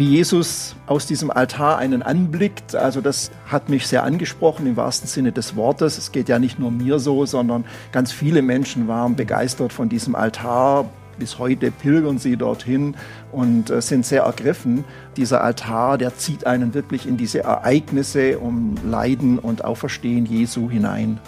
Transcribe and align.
wie 0.00 0.08
Jesus 0.08 0.76
aus 0.86 1.06
diesem 1.06 1.30
Altar 1.30 1.76
einen 1.76 2.02
anblickt, 2.02 2.74
also 2.74 3.02
das 3.02 3.30
hat 3.46 3.68
mich 3.68 3.86
sehr 3.86 4.02
angesprochen 4.02 4.66
im 4.66 4.76
wahrsten 4.78 5.06
Sinne 5.06 5.30
des 5.30 5.56
Wortes. 5.56 5.98
Es 5.98 6.10
geht 6.10 6.30
ja 6.30 6.38
nicht 6.38 6.58
nur 6.58 6.70
mir 6.70 6.98
so, 6.98 7.26
sondern 7.26 7.66
ganz 7.92 8.10
viele 8.10 8.40
Menschen 8.40 8.88
waren 8.88 9.14
begeistert 9.14 9.74
von 9.74 9.90
diesem 9.90 10.14
Altar. 10.14 10.86
Bis 11.18 11.38
heute 11.38 11.70
pilgern 11.70 12.16
sie 12.16 12.38
dorthin 12.38 12.94
und 13.30 13.68
äh, 13.68 13.82
sind 13.82 14.06
sehr 14.06 14.22
ergriffen. 14.22 14.86
Dieser 15.18 15.44
Altar, 15.44 15.98
der 15.98 16.16
zieht 16.16 16.46
einen 16.46 16.72
wirklich 16.72 17.06
in 17.06 17.18
diese 17.18 17.44
Ereignisse 17.44 18.38
um 18.38 18.76
Leiden 18.82 19.38
und 19.38 19.66
Auferstehen 19.66 20.24
Jesu 20.24 20.70
hinein. 20.70 21.20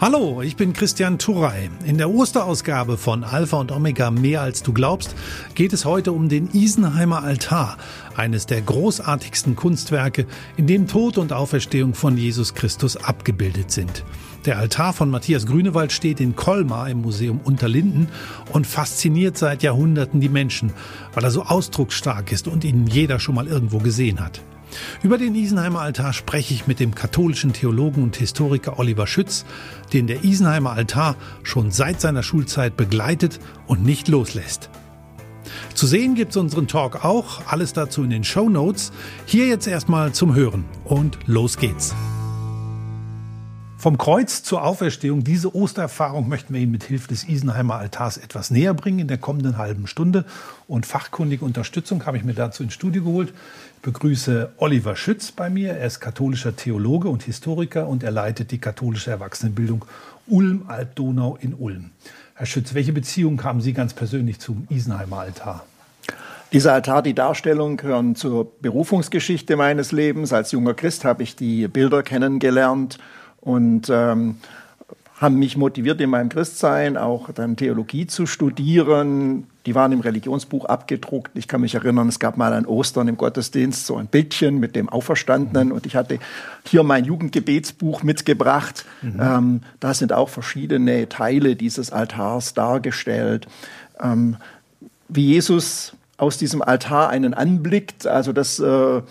Hallo, 0.00 0.42
ich 0.42 0.54
bin 0.54 0.74
Christian 0.74 1.18
Turrey. 1.18 1.70
In 1.84 1.98
der 1.98 2.08
Osterausgabe 2.08 2.96
von 2.96 3.24
Alpha 3.24 3.56
und 3.56 3.72
Omega 3.72 4.12
Mehr 4.12 4.42
als 4.42 4.62
du 4.62 4.72
glaubst 4.72 5.16
geht 5.56 5.72
es 5.72 5.84
heute 5.84 6.12
um 6.12 6.28
den 6.28 6.48
Isenheimer 6.52 7.24
Altar, 7.24 7.76
eines 8.14 8.46
der 8.46 8.60
großartigsten 8.60 9.56
Kunstwerke, 9.56 10.26
in 10.56 10.68
dem 10.68 10.86
Tod 10.86 11.18
und 11.18 11.32
Auferstehung 11.32 11.94
von 11.94 12.16
Jesus 12.16 12.54
Christus 12.54 12.96
abgebildet 12.96 13.72
sind. 13.72 14.04
Der 14.44 14.58
Altar 14.58 14.92
von 14.92 15.10
Matthias 15.10 15.46
Grünewald 15.46 15.90
steht 15.90 16.20
in 16.20 16.36
Colmar 16.36 16.88
im 16.88 17.02
Museum 17.02 17.40
Unterlinden 17.42 18.06
und 18.52 18.68
fasziniert 18.68 19.36
seit 19.36 19.64
Jahrhunderten 19.64 20.20
die 20.20 20.28
Menschen, 20.28 20.72
weil 21.12 21.24
er 21.24 21.32
so 21.32 21.42
ausdrucksstark 21.42 22.30
ist 22.30 22.46
und 22.46 22.62
ihn 22.62 22.86
jeder 22.86 23.18
schon 23.18 23.34
mal 23.34 23.48
irgendwo 23.48 23.78
gesehen 23.78 24.20
hat. 24.20 24.42
Über 25.02 25.18
den 25.18 25.34
Isenheimer 25.34 25.80
Altar 25.80 26.12
spreche 26.12 26.54
ich 26.54 26.66
mit 26.66 26.80
dem 26.80 26.94
katholischen 26.94 27.52
Theologen 27.52 28.02
und 28.02 28.16
Historiker 28.16 28.78
Oliver 28.78 29.06
Schütz, 29.06 29.44
den 29.92 30.06
der 30.06 30.24
Isenheimer 30.24 30.72
Altar 30.72 31.16
schon 31.42 31.70
seit 31.70 32.00
seiner 32.00 32.22
Schulzeit 32.22 32.76
begleitet 32.76 33.40
und 33.66 33.84
nicht 33.84 34.08
loslässt. 34.08 34.70
Zu 35.74 35.86
sehen 35.86 36.14
gibt's 36.14 36.36
unseren 36.36 36.66
Talk 36.66 37.04
auch, 37.04 37.46
alles 37.46 37.72
dazu 37.72 38.02
in 38.02 38.10
den 38.10 38.24
Show 38.24 38.48
Notes. 38.48 38.92
Hier 39.26 39.46
jetzt 39.46 39.66
erstmal 39.66 40.12
zum 40.12 40.34
Hören 40.34 40.64
und 40.84 41.18
los 41.26 41.56
geht's. 41.56 41.94
Vom 43.80 43.96
Kreuz 43.96 44.42
zur 44.42 44.64
Auferstehung, 44.64 45.22
diese 45.22 45.54
Ostererfahrung 45.54 46.28
möchten 46.28 46.52
wir 46.52 46.60
Ihnen 46.60 46.72
mit 46.72 46.82
Hilfe 46.82 47.06
des 47.06 47.28
Isenheimer 47.28 47.76
Altars 47.76 48.16
etwas 48.16 48.50
näher 48.50 48.74
bringen 48.74 48.98
in 48.98 49.06
der 49.06 49.18
kommenden 49.18 49.56
halben 49.56 49.86
Stunde. 49.86 50.24
Und 50.66 50.84
fachkundige 50.84 51.44
Unterstützung 51.44 52.04
habe 52.04 52.16
ich 52.16 52.24
mir 52.24 52.34
dazu 52.34 52.64
ins 52.64 52.74
Studio 52.74 53.04
geholt. 53.04 53.32
Ich 53.76 53.82
begrüße 53.82 54.50
Oliver 54.56 54.96
Schütz 54.96 55.30
bei 55.30 55.48
mir. 55.48 55.74
Er 55.74 55.86
ist 55.86 56.00
katholischer 56.00 56.56
Theologe 56.56 57.08
und 57.08 57.22
Historiker 57.22 57.86
und 57.86 58.02
er 58.02 58.10
leitet 58.10 58.50
die 58.50 58.58
katholische 58.58 59.12
Erwachsenenbildung 59.12 59.84
Ulm-Alb-Donau 60.26 61.38
in 61.40 61.54
Ulm. 61.54 61.90
Herr 62.34 62.46
Schütz, 62.46 62.74
welche 62.74 62.92
Beziehung 62.92 63.44
haben 63.44 63.60
Sie 63.60 63.74
ganz 63.74 63.94
persönlich 63.94 64.40
zum 64.40 64.66
Isenheimer 64.70 65.20
Altar? 65.20 65.64
Dieser 66.52 66.72
Altar, 66.72 67.02
die 67.02 67.14
Darstellung 67.14 67.76
gehören 67.76 68.16
zur 68.16 68.50
Berufungsgeschichte 68.60 69.54
meines 69.54 69.92
Lebens. 69.92 70.32
Als 70.32 70.50
junger 70.50 70.74
Christ 70.74 71.04
habe 71.04 71.22
ich 71.22 71.36
die 71.36 71.68
Bilder 71.68 72.02
kennengelernt 72.02 72.98
und 73.40 73.88
ähm, 73.90 74.36
haben 75.20 75.36
mich 75.36 75.56
motiviert 75.56 76.00
in 76.00 76.10
meinem 76.10 76.28
Christsein, 76.28 76.96
auch 76.96 77.32
dann 77.32 77.56
Theologie 77.56 78.06
zu 78.06 78.26
studieren. 78.26 79.48
Die 79.66 79.74
waren 79.74 79.90
im 79.90 80.00
Religionsbuch 80.00 80.64
abgedruckt. 80.66 81.32
Ich 81.36 81.48
kann 81.48 81.60
mich 81.60 81.74
erinnern, 81.74 82.08
es 82.08 82.20
gab 82.20 82.36
mal 82.36 82.52
an 82.52 82.66
Ostern 82.66 83.08
im 83.08 83.16
Gottesdienst 83.16 83.84
so 83.84 83.96
ein 83.96 84.06
Bildchen 84.06 84.60
mit 84.60 84.76
dem 84.76 84.88
Auferstandenen 84.88 85.72
und 85.72 85.86
ich 85.86 85.96
hatte 85.96 86.20
hier 86.64 86.84
mein 86.84 87.04
Jugendgebetsbuch 87.04 88.04
mitgebracht. 88.04 88.84
Mhm. 89.02 89.20
Ähm, 89.20 89.60
da 89.80 89.92
sind 89.92 90.12
auch 90.12 90.28
verschiedene 90.28 91.08
Teile 91.08 91.56
dieses 91.56 91.90
Altars 91.90 92.54
dargestellt. 92.54 93.48
Ähm, 94.00 94.36
wie 95.08 95.26
Jesus 95.26 95.94
aus 96.18 96.36
diesem 96.36 96.60
Altar 96.60 97.08
einen 97.08 97.32
anblickt. 97.32 98.06
Also 98.06 98.32
das 98.32 98.58
äh, 98.58 99.02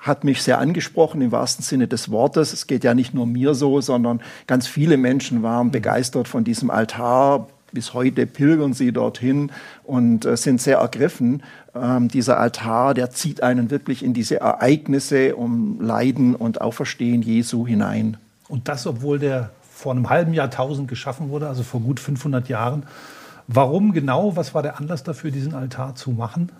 hat 0.00 0.24
mich 0.24 0.42
sehr 0.42 0.58
angesprochen 0.58 1.22
im 1.22 1.32
wahrsten 1.32 1.64
Sinne 1.64 1.88
des 1.88 2.10
Wortes. 2.10 2.52
Es 2.52 2.66
geht 2.66 2.84
ja 2.84 2.92
nicht 2.92 3.14
nur 3.14 3.26
mir 3.26 3.54
so, 3.54 3.80
sondern 3.80 4.20
ganz 4.46 4.66
viele 4.66 4.96
Menschen 4.96 5.42
waren 5.42 5.70
begeistert 5.70 6.28
von 6.28 6.44
diesem 6.44 6.70
Altar. 6.70 7.48
Bis 7.72 7.94
heute 7.94 8.26
pilgern 8.26 8.74
sie 8.74 8.92
dorthin 8.92 9.50
und 9.84 10.24
äh, 10.24 10.36
sind 10.36 10.60
sehr 10.60 10.78
ergriffen. 10.78 11.42
Ähm, 11.74 12.08
dieser 12.08 12.38
Altar, 12.38 12.94
der 12.94 13.10
zieht 13.10 13.42
einen 13.42 13.70
wirklich 13.70 14.04
in 14.04 14.12
diese 14.12 14.40
Ereignisse 14.40 15.36
um 15.36 15.80
Leiden 15.80 16.34
und 16.34 16.60
Auferstehen 16.60 17.22
Jesu 17.22 17.66
hinein. 17.66 18.16
Und 18.48 18.68
das, 18.68 18.86
obwohl 18.86 19.18
der 19.18 19.50
vor 19.72 19.92
einem 19.92 20.08
halben 20.08 20.32
Jahrtausend 20.32 20.88
geschaffen 20.88 21.28
wurde, 21.28 21.48
also 21.48 21.62
vor 21.62 21.80
gut 21.80 22.00
500 22.00 22.48
Jahren. 22.48 22.84
Warum 23.48 23.92
genau? 23.92 24.36
Was 24.36 24.54
war 24.54 24.62
der 24.62 24.78
Anlass 24.78 25.02
dafür, 25.02 25.30
diesen 25.30 25.54
Altar 25.54 25.94
zu 25.94 26.10
machen? 26.10 26.50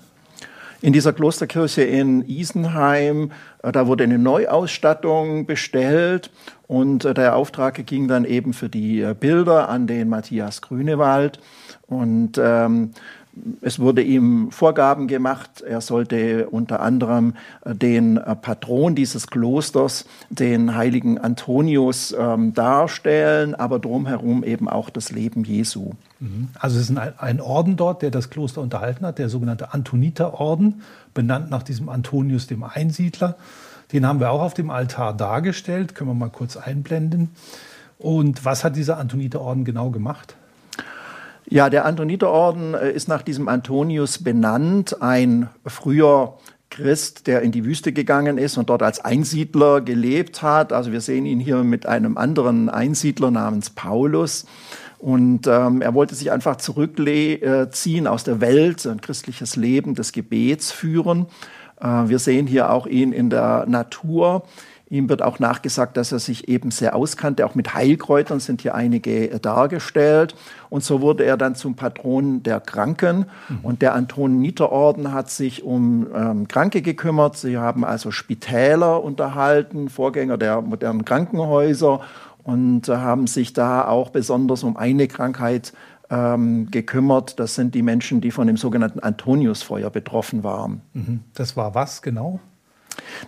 In 0.82 0.92
dieser 0.92 1.12
Klosterkirche 1.12 1.82
in 1.82 2.22
Isenheim, 2.28 3.32
äh, 3.62 3.72
da 3.72 3.86
wurde 3.86 4.04
eine 4.04 4.18
Neuausstattung 4.18 5.46
bestellt 5.46 6.30
und 6.66 7.04
äh, 7.04 7.14
der 7.14 7.34
Auftrag 7.34 7.86
ging 7.86 8.08
dann 8.08 8.24
eben 8.24 8.52
für 8.52 8.68
die 8.68 9.00
äh, 9.00 9.14
Bilder 9.18 9.68
an 9.68 9.86
den 9.86 10.08
Matthias 10.08 10.60
Grünewald. 10.60 11.40
Und 11.86 12.38
ähm, 12.38 12.90
es 13.60 13.78
wurde 13.78 14.02
ihm 14.02 14.50
Vorgaben 14.50 15.08
gemacht. 15.08 15.60
Er 15.60 15.80
sollte 15.80 16.48
unter 16.48 16.80
anderem 16.80 17.34
äh, 17.64 17.74
den 17.74 18.16
äh, 18.16 18.34
Patron 18.34 18.94
dieses 18.94 19.26
Klosters, 19.26 20.06
den 20.30 20.74
heiligen 20.74 21.18
Antonius, 21.18 22.14
ähm, 22.18 22.54
darstellen, 22.54 23.54
aber 23.54 23.78
drumherum 23.78 24.42
eben 24.44 24.68
auch 24.68 24.90
das 24.90 25.12
Leben 25.12 25.44
Jesu. 25.44 25.92
Mhm. 26.20 26.48
Also 26.58 26.78
es 26.78 26.90
ist 26.90 26.96
ein 26.96 27.40
Orden 27.40 27.76
dort, 27.76 28.02
der 28.02 28.10
das 28.10 28.30
Kloster 28.30 28.62
unterhalten 28.62 29.04
hat, 29.04 29.18
der 29.18 29.28
sogenannte 29.28 29.74
Antoniterorden, 29.74 30.82
benannt 31.12 31.50
nach 31.50 31.62
diesem 31.62 31.88
Antonius, 31.88 32.46
dem 32.46 32.62
Einsiedler. 32.62 33.36
Den 33.92 34.06
haben 34.06 34.20
wir 34.20 34.30
auch 34.30 34.42
auf 34.42 34.54
dem 34.54 34.70
Altar 34.70 35.14
dargestellt, 35.14 35.94
können 35.94 36.10
wir 36.10 36.14
mal 36.14 36.30
kurz 36.30 36.56
einblenden. 36.56 37.30
Und 37.98 38.44
was 38.44 38.64
hat 38.64 38.76
dieser 38.76 38.98
Antoniterorden 38.98 39.64
genau 39.64 39.90
gemacht? 39.90 40.36
Ja, 41.48 41.70
der 41.70 41.84
Antoniterorden 41.84 42.74
äh, 42.74 42.90
ist 42.90 43.08
nach 43.08 43.22
diesem 43.22 43.48
Antonius 43.48 44.22
benannt, 44.22 45.00
ein 45.00 45.48
früher 45.64 46.38
Christ, 46.70 47.28
der 47.28 47.42
in 47.42 47.52
die 47.52 47.64
Wüste 47.64 47.92
gegangen 47.92 48.36
ist 48.36 48.56
und 48.56 48.68
dort 48.68 48.82
als 48.82 49.04
Einsiedler 49.04 49.80
gelebt 49.80 50.42
hat. 50.42 50.72
Also 50.72 50.90
wir 50.90 51.00
sehen 51.00 51.24
ihn 51.24 51.38
hier 51.38 51.62
mit 51.62 51.86
einem 51.86 52.16
anderen 52.16 52.68
Einsiedler 52.68 53.30
namens 53.30 53.70
Paulus. 53.70 54.46
Und 54.98 55.46
ähm, 55.46 55.82
er 55.82 55.94
wollte 55.94 56.14
sich 56.14 56.32
einfach 56.32 56.56
zurückziehen 56.56 58.06
aus 58.06 58.24
der 58.24 58.40
Welt, 58.40 58.84
ein 58.86 59.00
christliches 59.00 59.54
Leben 59.54 59.94
des 59.94 60.12
Gebets 60.12 60.72
führen. 60.72 61.26
Äh, 61.80 62.08
wir 62.08 62.18
sehen 62.18 62.46
hier 62.46 62.70
auch 62.70 62.86
ihn 62.86 63.12
in 63.12 63.30
der 63.30 63.66
Natur 63.68 64.42
Ihm 64.88 65.08
wird 65.08 65.20
auch 65.20 65.40
nachgesagt, 65.40 65.96
dass 65.96 66.12
er 66.12 66.20
sich 66.20 66.46
eben 66.46 66.70
sehr 66.70 66.94
auskannte. 66.94 67.44
Auch 67.44 67.56
mit 67.56 67.74
Heilkräutern 67.74 68.38
sind 68.38 68.62
hier 68.62 68.76
einige 68.76 69.30
äh, 69.30 69.40
dargestellt. 69.40 70.36
Und 70.70 70.84
so 70.84 71.00
wurde 71.00 71.24
er 71.24 71.36
dann 71.36 71.56
zum 71.56 71.74
Patron 71.74 72.44
der 72.44 72.60
Kranken. 72.60 73.26
Mhm. 73.48 73.58
Und 73.62 73.82
der 73.82 73.94
Antoniterorden 73.94 75.12
hat 75.12 75.28
sich 75.28 75.64
um 75.64 76.06
ähm, 76.14 76.46
Kranke 76.46 76.82
gekümmert. 76.82 77.36
Sie 77.36 77.58
haben 77.58 77.84
also 77.84 78.12
Spitäler 78.12 79.02
unterhalten, 79.02 79.88
Vorgänger 79.88 80.38
der 80.38 80.60
modernen 80.60 81.04
Krankenhäuser 81.04 82.00
und 82.44 82.88
äh, 82.88 82.96
haben 82.96 83.26
sich 83.26 83.52
da 83.52 83.88
auch 83.88 84.10
besonders 84.10 84.62
um 84.62 84.76
eine 84.76 85.08
Krankheit 85.08 85.72
ähm, 86.10 86.70
gekümmert. 86.70 87.40
Das 87.40 87.56
sind 87.56 87.74
die 87.74 87.82
Menschen, 87.82 88.20
die 88.20 88.30
von 88.30 88.46
dem 88.46 88.56
sogenannten 88.56 89.00
Antoniusfeuer 89.00 89.90
betroffen 89.90 90.44
waren. 90.44 90.80
Mhm. 90.92 91.20
Das 91.34 91.56
war 91.56 91.74
was 91.74 92.02
genau? 92.02 92.38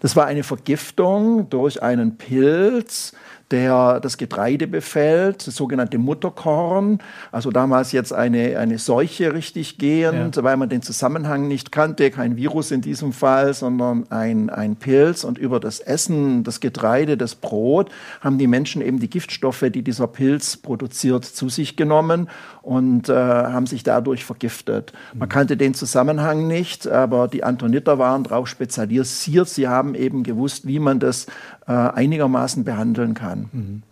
Das 0.00 0.16
war 0.16 0.26
eine 0.26 0.42
Vergiftung 0.42 1.48
durch 1.50 1.82
einen 1.82 2.16
Pilz, 2.16 3.12
der 3.50 4.00
das 4.00 4.18
Getreide 4.18 4.66
befällt, 4.66 5.46
das 5.46 5.56
sogenannte 5.56 5.98
Mutterkorn. 5.98 6.98
Also 7.32 7.50
damals 7.50 7.92
jetzt 7.92 8.12
eine, 8.12 8.58
eine 8.58 8.78
Seuche 8.78 9.32
richtig 9.32 9.78
gehend, 9.78 10.36
ja. 10.36 10.42
weil 10.44 10.56
man 10.56 10.68
den 10.68 10.82
Zusammenhang 10.82 11.48
nicht 11.48 11.72
kannte, 11.72 12.10
kein 12.10 12.36
Virus 12.36 12.70
in 12.70 12.80
diesem 12.80 13.12
Fall, 13.12 13.54
sondern 13.54 14.04
ein, 14.10 14.50
ein 14.50 14.76
Pilz. 14.76 15.24
Und 15.24 15.38
über 15.38 15.60
das 15.60 15.80
Essen, 15.80 16.44
das 16.44 16.60
Getreide, 16.60 17.16
das 17.16 17.34
Brot 17.34 17.90
haben 18.20 18.38
die 18.38 18.46
Menschen 18.46 18.82
eben 18.82 18.98
die 18.98 19.08
Giftstoffe, 19.08 19.64
die 19.70 19.82
dieser 19.82 20.06
Pilz 20.06 20.56
produziert, 20.56 21.24
zu 21.24 21.48
sich 21.48 21.76
genommen 21.76 22.28
und 22.62 23.08
äh, 23.08 23.14
haben 23.14 23.66
sich 23.66 23.82
dadurch 23.82 24.24
vergiftet. 24.24 24.92
Man 25.14 25.28
kannte 25.28 25.56
den 25.56 25.72
Zusammenhang 25.72 26.46
nicht, 26.46 26.86
aber 26.86 27.28
die 27.28 27.42
Antoniter 27.42 27.98
waren 27.98 28.24
darauf 28.24 28.46
spezialisiert. 28.46 29.48
Sie 29.48 29.68
haben 29.68 29.94
eben 29.94 30.22
gewusst, 30.22 30.66
wie 30.66 30.78
man 30.78 31.00
das 31.00 31.26
äh, 31.68 31.72
einigermaßen 31.72 32.64
behandeln 32.64 33.14
kann. 33.14 33.48
Mhm. 33.52 33.82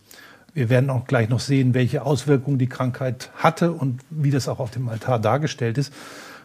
Wir 0.54 0.70
werden 0.70 0.88
auch 0.88 1.04
gleich 1.06 1.28
noch 1.28 1.40
sehen, 1.40 1.74
welche 1.74 2.06
Auswirkungen 2.06 2.56
die 2.56 2.68
Krankheit 2.68 3.30
hatte 3.36 3.72
und 3.72 4.00
wie 4.08 4.30
das 4.30 4.48
auch 4.48 4.58
auf 4.58 4.70
dem 4.70 4.88
Altar 4.88 5.18
dargestellt 5.18 5.76
ist. 5.76 5.92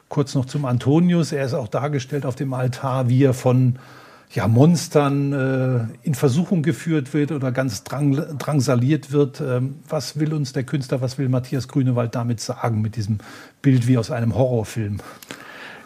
Kurz 0.09 0.35
noch 0.35 0.45
zum 0.45 0.65
Antonius. 0.65 1.31
Er 1.31 1.45
ist 1.45 1.53
auch 1.53 1.69
dargestellt 1.69 2.25
auf 2.25 2.35
dem 2.35 2.53
Altar, 2.53 3.07
wie 3.07 3.23
er 3.23 3.33
von 3.33 3.79
ja, 4.33 4.49
Monstern 4.49 5.31
äh, 5.33 6.07
in 6.07 6.15
Versuchung 6.15 6.63
geführt 6.63 7.13
wird 7.13 7.31
oder 7.31 7.53
ganz 7.53 7.85
drang, 7.85 8.37
drangsaliert 8.37 9.13
wird. 9.13 9.39
Ähm, 9.39 9.75
was 9.87 10.19
will 10.19 10.33
uns 10.33 10.51
der 10.51 10.63
Künstler, 10.63 10.99
was 10.99 11.17
will 11.17 11.29
Matthias 11.29 11.69
Grünewald 11.69 12.13
damit 12.13 12.41
sagen 12.41 12.81
mit 12.81 12.97
diesem 12.97 13.19
Bild 13.61 13.87
wie 13.87 13.97
aus 13.97 14.11
einem 14.11 14.35
Horrorfilm? 14.35 14.97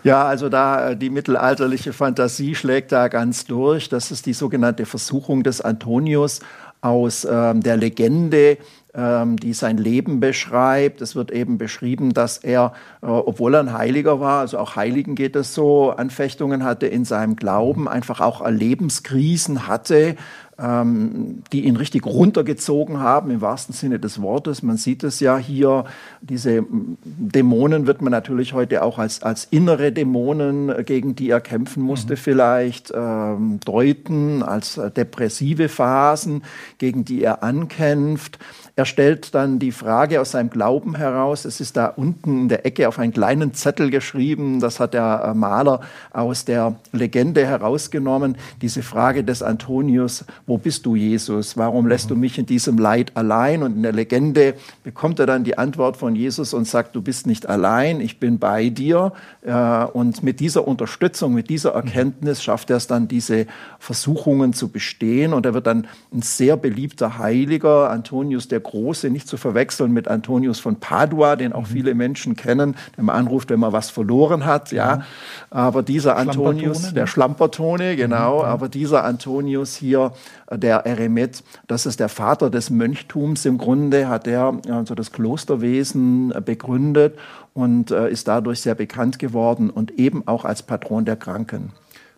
Ja, 0.05 0.23
also 0.25 0.49
da 0.49 0.91
äh, 0.91 0.95
die 0.95 1.09
mittelalterliche 1.09 1.91
Fantasie 1.91 2.53
schlägt 2.53 2.91
da 2.91 3.07
ganz 3.07 3.45
durch. 3.45 3.89
Das 3.89 4.11
ist 4.11 4.27
die 4.27 4.33
sogenannte 4.33 4.85
Versuchung 4.85 5.41
des 5.41 5.61
Antonius 5.61 6.41
aus 6.81 7.25
ähm, 7.25 7.63
der 7.63 7.75
Legende 7.75 8.59
die 8.95 9.53
sein 9.53 9.77
Leben 9.77 10.19
beschreibt. 10.19 11.01
Es 11.01 11.15
wird 11.15 11.31
eben 11.31 11.57
beschrieben, 11.57 12.13
dass 12.13 12.37
er, 12.37 12.73
äh, 13.01 13.07
obwohl 13.07 13.55
er 13.55 13.59
ein 13.59 13.73
Heiliger 13.73 14.19
war, 14.19 14.39
also 14.39 14.57
auch 14.57 14.75
Heiligen 14.75 15.15
geht 15.15 15.35
es 15.35 15.53
so, 15.53 15.91
Anfechtungen 15.91 16.63
hatte 16.63 16.87
in 16.87 17.03
seinem 17.03 17.35
Glauben, 17.35 17.87
einfach 17.87 18.21
auch 18.21 18.47
Lebenskrisen 18.49 19.67
hatte, 19.67 20.15
ähm, 20.57 21.43
die 21.51 21.65
ihn 21.65 21.75
richtig 21.75 22.05
runtergezogen 22.05 22.99
haben, 22.99 23.31
im 23.31 23.41
wahrsten 23.41 23.73
Sinne 23.73 23.99
des 23.99 24.21
Wortes. 24.21 24.63
Man 24.63 24.77
sieht 24.77 25.03
es 25.03 25.19
ja 25.19 25.37
hier, 25.37 25.85
diese 26.21 26.63
Dämonen 27.03 27.87
wird 27.87 28.01
man 28.01 28.11
natürlich 28.11 28.53
heute 28.53 28.83
auch 28.83 28.97
als, 28.97 29.21
als 29.21 29.45
innere 29.51 29.91
Dämonen, 29.91 30.69
äh, 30.69 30.83
gegen 30.85 31.15
die 31.15 31.29
er 31.29 31.41
kämpfen 31.41 31.83
musste, 31.83 32.13
mhm. 32.13 32.17
vielleicht 32.17 32.93
ähm, 32.95 33.59
deuten, 33.65 34.43
als 34.43 34.77
äh, 34.77 34.91
depressive 34.91 35.67
Phasen, 35.67 36.43
gegen 36.77 37.03
die 37.03 37.21
er 37.21 37.43
ankämpft. 37.43 38.39
Er 38.77 38.83
stellt 38.83 39.33
dann 39.33 39.57
die 39.57 39.71
Frage 39.71 40.19
aus 40.19 40.31
seinem 40.31 40.49
Glauben 40.49 40.95
heraus. 40.95 41.45
Es 41.45 41.61
ist 41.61 41.77
da 41.77 41.85
unten 41.85 42.41
in 42.41 42.49
der 42.49 42.65
Ecke 42.65 42.89
auf 42.89 42.99
einen 42.99 43.13
kleinen 43.13 43.53
Zettel 43.53 43.89
geschrieben. 43.89 44.59
Das 44.59 44.81
hat 44.81 44.93
der 44.93 45.27
äh, 45.27 45.33
Maler 45.33 45.79
aus 46.11 46.43
der 46.43 46.75
Legende 46.91 47.45
herausgenommen. 47.45 48.35
Diese 48.61 48.83
Frage 48.83 49.23
des 49.23 49.41
Antonius, 49.41 50.25
wo 50.45 50.57
bist 50.57 50.85
du, 50.85 50.97
Jesus? 50.97 51.55
Warum 51.55 51.87
lässt 51.87 52.09
du 52.09 52.17
mich 52.17 52.37
in 52.37 52.47
diesem 52.47 52.77
Leid 52.77 53.13
allein? 53.15 53.63
Und 53.63 53.77
in 53.77 53.83
der 53.83 53.93
Legende 53.93 54.55
bekommt 54.83 55.19
er 55.19 55.25
dann 55.25 55.45
die 55.45 55.57
Antwort 55.57 55.95
von 55.95 56.13
Jesus 56.13 56.53
und 56.53 56.67
sagt, 56.67 56.97
du 56.97 57.01
bist 57.01 57.27
nicht 57.27 57.47
allein, 57.47 58.01
ich 58.01 58.19
bin 58.19 58.39
bei 58.39 58.67
dir. 58.67 59.13
Äh, 59.43 59.85
und 59.85 60.21
mit 60.21 60.41
dieser 60.41 60.67
Unterstützung, 60.67 61.33
mit 61.33 61.49
dieser 61.49 61.75
Erkenntnis 61.75 62.43
schafft 62.43 62.69
er 62.69 62.75
es 62.75 62.87
dann, 62.87 63.07
diese 63.07 63.47
Versuchungen 63.79 64.51
zu 64.51 64.67
bestehen. 64.67 65.31
Und 65.31 65.45
er 65.45 65.53
wird 65.53 65.65
dann 65.65 65.87
ein 66.13 66.23
sehr 66.23 66.57
beliebter 66.57 67.19
Heiliger, 67.19 67.89
Antonius 67.89 68.49
der 68.49 68.64
Große, 68.65 69.09
nicht 69.09 69.27
zu 69.27 69.37
verwechseln 69.37 69.91
mit 69.91 70.07
Antonius 70.07 70.59
von 70.59 70.77
Padua, 70.77 71.35
den 71.35 71.53
auch 71.53 71.61
mhm. 71.61 71.73
viele 71.73 71.95
Menschen 71.95 72.35
kennen, 72.35 72.75
der 72.97 73.03
man 73.03 73.15
anruft, 73.15 73.49
wenn 73.49 73.59
man 73.59 73.71
was 73.71 73.89
verloren 73.89 74.45
hat. 74.45 74.71
Ja, 74.71 75.03
aber 75.49 75.83
dieser 75.83 76.17
Antonius, 76.17 76.93
der 76.93 77.03
ne? 77.03 77.07
Schlampertone, 77.07 77.95
genau, 77.95 78.39
mhm. 78.39 78.45
aber 78.45 78.69
dieser 78.69 79.03
Antonius 79.03 79.75
hier, 79.75 80.11
der 80.51 80.85
Eremit, 80.85 81.43
das 81.67 81.85
ist 81.85 81.99
der 81.99 82.09
Vater 82.09 82.49
des 82.49 82.69
Mönchtums 82.69 83.45
im 83.45 83.57
Grunde, 83.57 84.07
hat 84.07 84.27
er 84.27 84.59
also 84.69 84.95
das 84.95 85.11
Klosterwesen 85.11 86.33
begründet 86.43 87.17
und 87.53 87.91
äh, 87.91 88.09
ist 88.09 88.27
dadurch 88.27 88.61
sehr 88.61 88.75
bekannt 88.75 89.17
geworden 89.17 89.69
und 89.69 89.91
eben 89.97 90.27
auch 90.27 90.43
als 90.45 90.63
Patron 90.63 91.05
der 91.05 91.15
Kranken. 91.15 91.71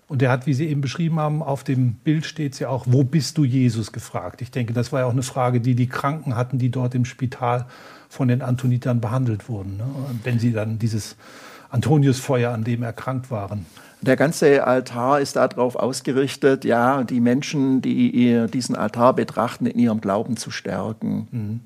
Und 0.07 0.21
er 0.21 0.31
hat, 0.31 0.47
wie 0.47 0.53
Sie 0.53 0.67
eben 0.67 0.79
beschrieben 0.79 1.19
haben, 1.19 1.43
auf 1.43 1.63
dem 1.63 1.93
Bild 1.93 2.25
steht 2.25 2.53
es 2.53 2.59
ja 2.59 2.69
auch, 2.69 2.85
wo 2.87 3.03
bist 3.03 3.37
du 3.37 3.43
Jesus 3.43 3.91
gefragt. 3.91 4.41
Ich 4.41 4.51
denke, 4.51 4.71
das 4.73 4.93
war 4.93 5.01
ja 5.01 5.05
auch 5.05 5.11
eine 5.11 5.23
Frage, 5.23 5.59
die 5.59 5.75
die 5.75 5.87
Kranken 5.87 6.35
hatten, 6.35 6.59
die 6.59 6.69
dort 6.69 6.95
im 6.95 7.03
Spital 7.03 7.65
von 8.07 8.29
den 8.29 8.41
Antonitern 8.41 9.01
behandelt 9.01 9.49
wurden, 9.49 9.77
ne? 9.77 9.85
wenn 10.23 10.39
sie 10.39 10.53
dann 10.53 10.79
dieses 10.79 11.17
Antoniusfeuer, 11.69 12.53
an 12.53 12.63
dem 12.63 12.83
erkrankt 12.83 13.29
waren. 13.29 13.65
Der 14.01 14.15
ganze 14.15 14.65
Altar 14.65 15.19
ist 15.19 15.35
darauf 15.35 15.75
ausgerichtet, 15.75 16.63
ja, 16.63 17.03
die 17.03 17.19
Menschen, 17.19 17.81
die 17.81 18.47
diesen 18.47 18.75
Altar 18.75 19.13
betrachten, 19.13 19.65
in 19.65 19.77
ihrem 19.77 19.99
Glauben 19.99 20.37
zu 20.37 20.51
stärken. 20.51 21.27
Mhm. 21.31 21.59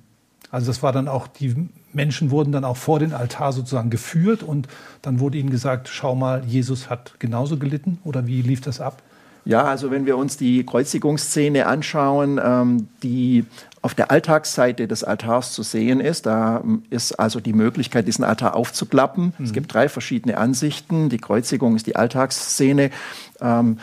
Also 0.52 0.68
das 0.68 0.84
war 0.84 0.92
dann 0.92 1.08
auch, 1.08 1.28
die 1.28 1.70
Menschen 1.94 2.30
wurden 2.32 2.52
dann 2.52 2.66
auch 2.66 2.78
vor 2.78 3.00
den 3.00 3.14
Altar 3.14 3.54
sozusagen 3.54 3.90
geführt 3.90 4.44
und 4.44 4.68
dann 5.02 5.20
wurde 5.20 5.38
ihnen 5.38 5.50
gesagt, 5.50 5.90
schau 5.90 6.16
mal, 6.16 6.44
Jesus 6.46 6.90
hat 6.90 7.14
genauso 7.20 7.58
gelitten 7.58 8.00
oder 8.04 8.28
wie 8.28 8.42
lief 8.42 8.62
das 8.62 8.82
ab? 8.82 9.02
Ja, 9.44 9.64
also 9.64 9.90
wenn 9.90 10.06
wir 10.06 10.18
uns 10.18 10.38
die 10.38 10.64
Kreuzigungsszene 10.64 11.66
anschauen, 11.66 12.40
ähm, 12.44 12.90
die 13.02 13.46
auf 13.82 13.96
der 13.96 14.12
Alltagsseite 14.12 14.88
des 14.88 15.04
Altars 15.04 15.54
zu 15.54 15.64
sehen 15.64 16.00
ist. 16.00 16.26
Da 16.28 16.64
ist 16.90 17.14
also 17.14 17.40
die 17.40 17.54
Möglichkeit, 17.54 18.08
diesen 18.08 18.24
Altar 18.24 18.56
aufzuklappen. 18.56 19.34
Mhm. 19.38 19.46
Es 19.46 19.54
gibt 19.54 19.74
drei 19.74 19.90
verschiedene 19.90 20.38
Ansichten. 20.38 21.10
Die 21.10 21.18
Kreuzigung 21.18 21.76
ist 21.76 21.88
die 21.88 21.96
Alltagsszene. 21.96 22.92
Ähm, 23.40 23.80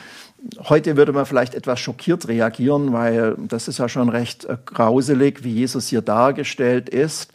Heute 0.69 0.97
würde 0.97 1.13
man 1.13 1.27
vielleicht 1.27 1.55
etwas 1.55 1.81
schockiert 1.81 2.29
reagieren, 2.29 2.93
weil 2.93 3.37
das 3.49 3.69
ist 3.69 3.79
ja 3.79 3.89
schon 3.89 4.09
recht 4.09 4.45
äh, 4.45 4.57
grauselig, 4.65 5.43
wie 5.45 5.53
Jesus 5.53 5.89
hier 5.89 6.03
dargestellt 6.03 6.89
ist. 6.89 7.33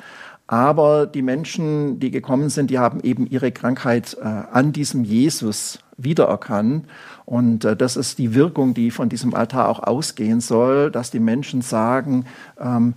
Aber 0.48 1.06
die 1.06 1.22
Menschen, 1.22 2.00
die 2.00 2.12
gekommen 2.12 2.50
sind, 2.50 2.70
die 2.70 2.80
haben 2.80 3.00
eben 3.02 3.28
ihre 3.28 3.52
Krankheit 3.52 4.18
äh, 4.22 4.26
an 4.26 4.74
diesem 4.74 5.04
Jesus 5.04 5.80
wiedererkannt. 5.98 6.86
Und 7.26 7.66
äh, 7.66 7.76
das 7.76 7.96
ist 7.96 8.20
die 8.20 8.34
Wirkung, 8.36 8.74
die 8.74 8.92
von 8.92 9.10
diesem 9.10 9.34
Altar 9.34 9.70
auch 9.70 9.80
ausgehen 9.82 10.42
soll, 10.42 10.92
dass 10.92 11.12
die 11.12 11.20
Menschen 11.20 11.62
sagen, 11.62 12.26
ähm, 12.60 12.96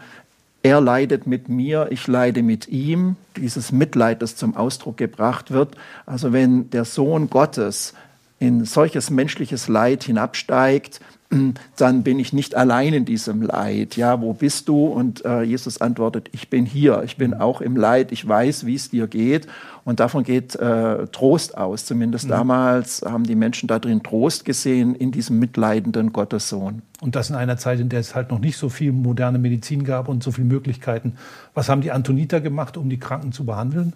er 0.63 0.81
leidet 0.81 1.29
mit 1.29 1.49
mir, 1.49 1.89
ich 1.91 2.09
leide 2.09 2.43
mit 2.43 2.67
ihm. 2.67 3.15
Dieses 3.37 3.71
Mitleid, 3.71 4.21
das 4.21 4.35
zum 4.35 4.57
Ausdruck 4.57 4.97
gebracht 4.97 5.53
wird. 5.53 5.77
Also 6.07 6.33
wenn 6.33 6.71
der 6.71 6.85
Sohn 6.85 7.31
Gottes 7.31 7.95
in 8.39 8.65
solches 8.65 9.11
menschliches 9.11 9.69
Leid 9.69 10.05
hinabsteigt, 10.05 11.01
dann 11.77 12.03
bin 12.03 12.19
ich 12.19 12.33
nicht 12.33 12.55
allein 12.55 12.93
in 12.95 13.05
diesem 13.05 13.43
Leid. 13.43 13.97
Ja, 13.97 14.21
wo 14.21 14.33
bist 14.33 14.69
du? 14.69 14.87
Und 14.87 15.25
äh, 15.25 15.43
Jesus 15.43 15.81
antwortet, 15.81 16.29
ich 16.33 16.51
bin 16.51 16.67
hier, 16.67 17.03
ich 17.05 17.17
bin 17.17 17.35
auch 17.35 17.61
im 17.61 17.77
Leid, 17.77 18.13
ich 18.13 18.27
weiß, 18.27 18.67
wie 18.67 18.75
es 18.75 18.91
dir 18.91 19.07
geht. 19.07 19.47
Und 19.85 20.01
davon 20.01 20.25
geht 20.25 20.55
äh, 20.57 21.07
Trost 21.09 21.57
aus. 21.57 21.85
Zumindest 21.85 22.27
mhm. 22.27 22.31
damals 22.31 23.03
haben 23.03 23.25
die 23.25 23.35
Menschen 23.35 23.67
da 23.67 23.79
drin 23.79 24.03
Trost 24.03 24.45
gesehen 24.45 24.95
in 24.95 25.13
diesem 25.13 25.39
mitleidenden 25.39 26.13
Gottessohn. 26.13 26.83
Und 27.01 27.17
das 27.17 27.31
in 27.31 27.37
einer 27.37 27.57
Zeit, 27.57 27.81
in 27.81 27.89
der 27.89 28.01
es 28.01 28.15
halt 28.15 28.31
noch 28.31 28.39
nicht 28.39 28.57
so 28.57 28.69
viel 28.69 28.93
moderne 28.93 29.39
Medizin 29.39 29.85
gab 29.85 30.09
und 30.09 30.23
so 30.23 30.31
viele 30.31 30.47
Möglichkeiten. 30.47 31.17
Was 31.55 31.69
haben 31.69 31.81
die 31.81 31.93
Antoniter 31.93 32.41
gemacht, 32.41 32.77
um 32.77 32.89
die 32.89 32.99
Kranken 32.99 33.33
zu 33.33 33.45
behandeln? 33.45 33.95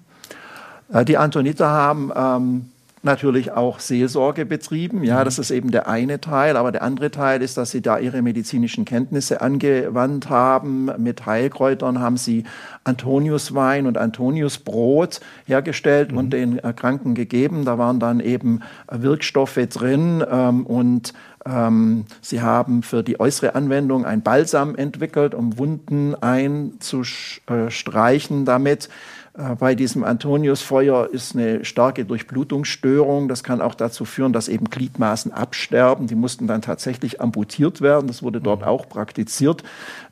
Äh, 0.93 1.05
die 1.05 1.17
Antoniter 1.17 1.69
haben 1.69 2.11
ähm, 2.17 2.65
natürlich 3.02 3.52
auch 3.52 3.79
Seelsorge 3.79 4.44
betrieben. 4.44 5.02
Ja, 5.05 5.20
mhm. 5.20 5.25
das 5.25 5.38
ist 5.38 5.50
eben 5.50 5.70
der 5.70 5.88
eine 5.88 6.20
Teil. 6.20 6.56
Aber 6.56 6.73
der 6.73 6.82
andere 6.82 7.11
Teil 7.11 7.41
ist, 7.43 7.56
dass 7.56 7.70
sie 7.70 7.81
da 7.81 7.99
ihre 7.99 8.20
medizinischen 8.23 8.85
Kenntnisse 8.85 9.41
angewandt 9.41 10.29
haben. 10.29 10.91
Mit 10.99 11.25
Heilkräutern 11.25 12.00
haben 12.00 12.19
sie 12.19 12.44
Antoniuswein 12.85 13.87
und 13.87 13.97
Antoniusbrot 13.97 15.20
hergestellt 15.47 16.12
mhm. 16.12 16.19
und 16.19 16.31
den 16.31 16.61
Kranken 16.76 17.14
gegeben. 17.14 17.64
Da 17.64 17.79
waren 17.79 18.00
dann 18.00 18.20
eben 18.20 18.61
Wirkstoffe 18.91 19.61
drin 19.70 20.22
ähm, 20.31 20.67
und 20.67 21.15
ähm, 21.46 22.05
sie 22.20 22.43
haben 22.43 22.82
für 22.82 23.03
die 23.03 23.19
äußere 23.19 23.55
Anwendung 23.55 24.05
ein 24.05 24.20
Balsam 24.22 24.77
entwickelt, 24.77 25.34
um 25.34 25.56
Wunden 25.56 26.15
einzustreichen 26.15 28.44
damit. 28.44 28.91
Äh, 29.37 29.55
bei 29.56 29.75
diesem 29.75 30.05
Antoniusfeuer 30.05 31.08
ist 31.10 31.34
eine 31.34 31.65
starke 31.65 32.05
Durchblutungsstörung. 32.05 33.29
Das 33.29 33.44
kann 33.44 33.60
auch 33.60 33.75
dazu 33.75 34.05
führen, 34.05 34.32
dass 34.32 34.49
eben 34.49 34.67
Gliedmaßen 34.70 35.32
absterben. 35.32 36.06
Die 36.06 36.15
mussten 36.15 36.46
dann 36.46 36.63
tatsächlich 36.63 37.20
amputiert 37.20 37.81
werden. 37.81 38.06
Das 38.06 38.22
wurde 38.22 38.41
dort 38.41 38.60
mhm. 38.60 38.67
auch 38.67 38.89
praktiziert. 38.89 39.63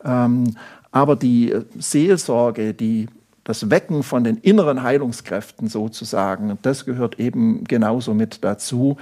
Ähm, 0.04 0.56
aber 0.90 1.16
die 1.16 1.54
Seelsorge, 1.78 2.74
die 2.74 3.08
das 3.44 3.70
Wecken 3.70 4.02
von 4.02 4.24
den 4.24 4.36
inneren 4.36 4.82
Heilungskräften 4.82 5.68
sozusagen, 5.68 6.58
das 6.62 6.84
gehört 6.84 7.18
eben 7.18 7.64
genauso 7.64 8.14
mit 8.14 8.44
dazu 8.44 8.98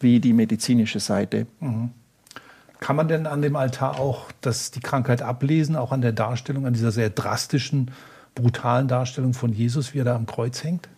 wie 0.00 0.18
die 0.18 0.32
medizinische 0.32 1.00
Seite. 1.00 1.46
Mhm. 1.60 1.90
Kann 2.80 2.96
man 2.96 3.06
denn 3.06 3.26
an 3.28 3.42
dem 3.42 3.54
Altar 3.54 4.00
auch 4.00 4.32
das, 4.40 4.72
die 4.72 4.80
Krankheit 4.80 5.22
ablesen, 5.22 5.76
auch 5.76 5.92
an 5.92 6.00
der 6.00 6.10
Darstellung, 6.10 6.66
an 6.66 6.72
dieser 6.72 6.90
sehr 6.90 7.10
drastischen 7.10 7.92
brutalen 8.34 8.88
Darstellung 8.88 9.34
von 9.34 9.52
Jesus, 9.52 9.94
wie 9.94 10.00
er 10.00 10.04
da 10.04 10.16
am 10.16 10.26
Kreuz 10.26 10.62
hängt? 10.64 10.88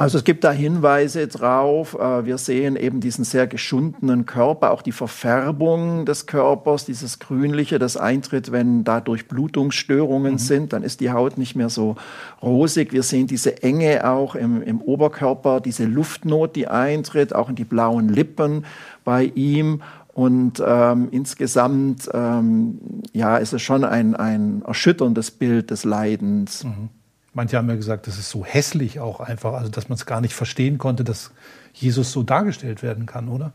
Also 0.00 0.16
es 0.16 0.24
gibt 0.24 0.44
da 0.44 0.50
Hinweise 0.50 1.28
drauf. 1.28 1.94
Äh, 1.94 2.24
wir 2.24 2.38
sehen 2.38 2.76
eben 2.76 3.00
diesen 3.00 3.22
sehr 3.22 3.46
geschundenen 3.46 4.24
Körper, 4.24 4.70
auch 4.70 4.80
die 4.80 4.92
Verfärbung 4.92 6.06
des 6.06 6.24
Körpers, 6.24 6.86
dieses 6.86 7.18
Grünliche, 7.18 7.78
das 7.78 7.98
eintritt, 7.98 8.50
wenn 8.50 8.82
da 8.82 9.02
Durchblutungsstörungen 9.02 10.32
mhm. 10.32 10.38
sind. 10.38 10.72
Dann 10.72 10.84
ist 10.84 11.00
die 11.00 11.10
Haut 11.10 11.36
nicht 11.36 11.54
mehr 11.54 11.68
so 11.68 11.96
rosig. 12.40 12.94
Wir 12.94 13.02
sehen 13.02 13.26
diese 13.26 13.62
Enge 13.62 14.08
auch 14.08 14.36
im, 14.36 14.62
im 14.62 14.80
Oberkörper, 14.80 15.60
diese 15.60 15.84
Luftnot, 15.84 16.56
die 16.56 16.66
eintritt, 16.66 17.34
auch 17.34 17.50
in 17.50 17.56
die 17.56 17.64
blauen 17.64 18.08
Lippen 18.08 18.64
bei 19.04 19.24
ihm. 19.34 19.82
Und 20.12 20.62
ähm, 20.64 21.08
insgesamt 21.12 22.08
ähm, 22.12 22.78
ja, 23.12 23.36
ist 23.36 23.52
es 23.52 23.62
schon 23.62 23.84
ein, 23.84 24.16
ein 24.16 24.62
erschütterndes 24.66 25.30
Bild 25.30 25.70
des 25.70 25.84
Leidens. 25.84 26.64
Mhm. 26.64 26.88
Manche 27.32 27.56
haben 27.56 27.68
ja 27.68 27.76
gesagt, 27.76 28.08
das 28.08 28.18
ist 28.18 28.30
so 28.30 28.44
hässlich 28.44 28.98
auch 28.98 29.20
einfach, 29.20 29.52
also 29.52 29.70
dass 29.70 29.88
man 29.88 29.96
es 29.96 30.06
gar 30.06 30.20
nicht 30.20 30.34
verstehen 30.34 30.78
konnte, 30.78 31.04
dass 31.04 31.30
Jesus 31.72 32.10
so 32.10 32.24
dargestellt 32.24 32.82
werden 32.82 33.06
kann, 33.06 33.28
oder? 33.28 33.52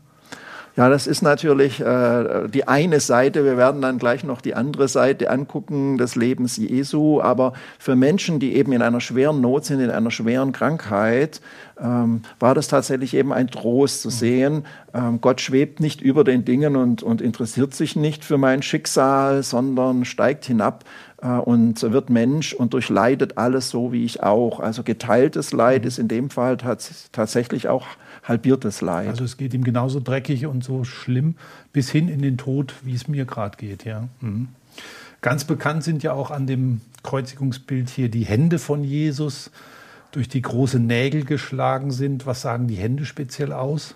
Ja, 0.76 0.90
das 0.90 1.06
ist 1.06 1.22
natürlich 1.22 1.80
äh, 1.80 2.48
die 2.48 2.68
eine 2.68 3.00
Seite. 3.00 3.46
Wir 3.46 3.56
werden 3.56 3.80
dann 3.80 3.96
gleich 3.96 4.24
noch 4.24 4.42
die 4.42 4.54
andere 4.54 4.88
Seite 4.88 5.30
angucken 5.30 5.96
des 5.96 6.16
Lebens 6.16 6.58
Jesu. 6.58 7.22
Aber 7.22 7.54
für 7.78 7.96
Menschen, 7.96 8.40
die 8.40 8.54
eben 8.56 8.72
in 8.72 8.82
einer 8.82 9.00
schweren 9.00 9.40
Not 9.40 9.64
sind, 9.64 9.80
in 9.80 9.90
einer 9.90 10.10
schweren 10.10 10.52
Krankheit, 10.52 11.40
ähm, 11.80 12.20
war 12.38 12.54
das 12.54 12.68
tatsächlich 12.68 13.14
eben 13.14 13.32
ein 13.32 13.48
Trost 13.48 14.02
zu 14.02 14.10
sehen. 14.10 14.66
Ähm, 14.92 15.22
Gott 15.22 15.40
schwebt 15.40 15.80
nicht 15.80 16.02
über 16.02 16.24
den 16.24 16.44
Dingen 16.44 16.76
und, 16.76 17.02
und 17.02 17.22
interessiert 17.22 17.72
sich 17.72 17.96
nicht 17.96 18.22
für 18.22 18.36
mein 18.36 18.60
Schicksal, 18.62 19.42
sondern 19.42 20.04
steigt 20.04 20.44
hinab 20.44 20.84
äh, 21.22 21.28
und 21.28 21.80
wird 21.90 22.10
Mensch 22.10 22.52
und 22.52 22.74
durchleidet 22.74 23.38
alles 23.38 23.70
so 23.70 23.92
wie 23.92 24.04
ich 24.04 24.22
auch. 24.22 24.60
Also 24.60 24.82
geteiltes 24.82 25.54
Leid 25.54 25.86
ist 25.86 25.98
in 25.98 26.08
dem 26.08 26.28
Fall 26.28 26.58
tatsächlich 27.12 27.68
auch 27.68 27.86
halbiertes 28.26 28.80
Leid. 28.80 29.08
Also 29.08 29.24
es 29.24 29.36
geht 29.36 29.54
ihm 29.54 29.64
genauso 29.64 30.00
dreckig 30.00 30.46
und 30.46 30.64
so 30.64 30.84
schlimm 30.84 31.36
bis 31.72 31.90
hin 31.90 32.08
in 32.08 32.22
den 32.22 32.36
Tod, 32.36 32.74
wie 32.82 32.94
es 32.94 33.08
mir 33.08 33.24
gerade 33.24 33.56
geht. 33.56 33.84
Ja. 33.84 34.08
Mhm. 34.20 34.48
Ganz 35.22 35.44
bekannt 35.44 35.84
sind 35.84 36.02
ja 36.02 36.12
auch 36.12 36.30
an 36.30 36.46
dem 36.46 36.80
Kreuzigungsbild 37.02 37.88
hier 37.88 38.08
die 38.08 38.24
Hände 38.24 38.58
von 38.58 38.84
Jesus, 38.84 39.50
durch 40.12 40.28
die 40.28 40.42
große 40.42 40.78
Nägel 40.78 41.24
geschlagen 41.24 41.90
sind. 41.90 42.26
Was 42.26 42.42
sagen 42.42 42.68
die 42.68 42.76
Hände 42.76 43.04
speziell 43.04 43.52
aus? 43.52 43.94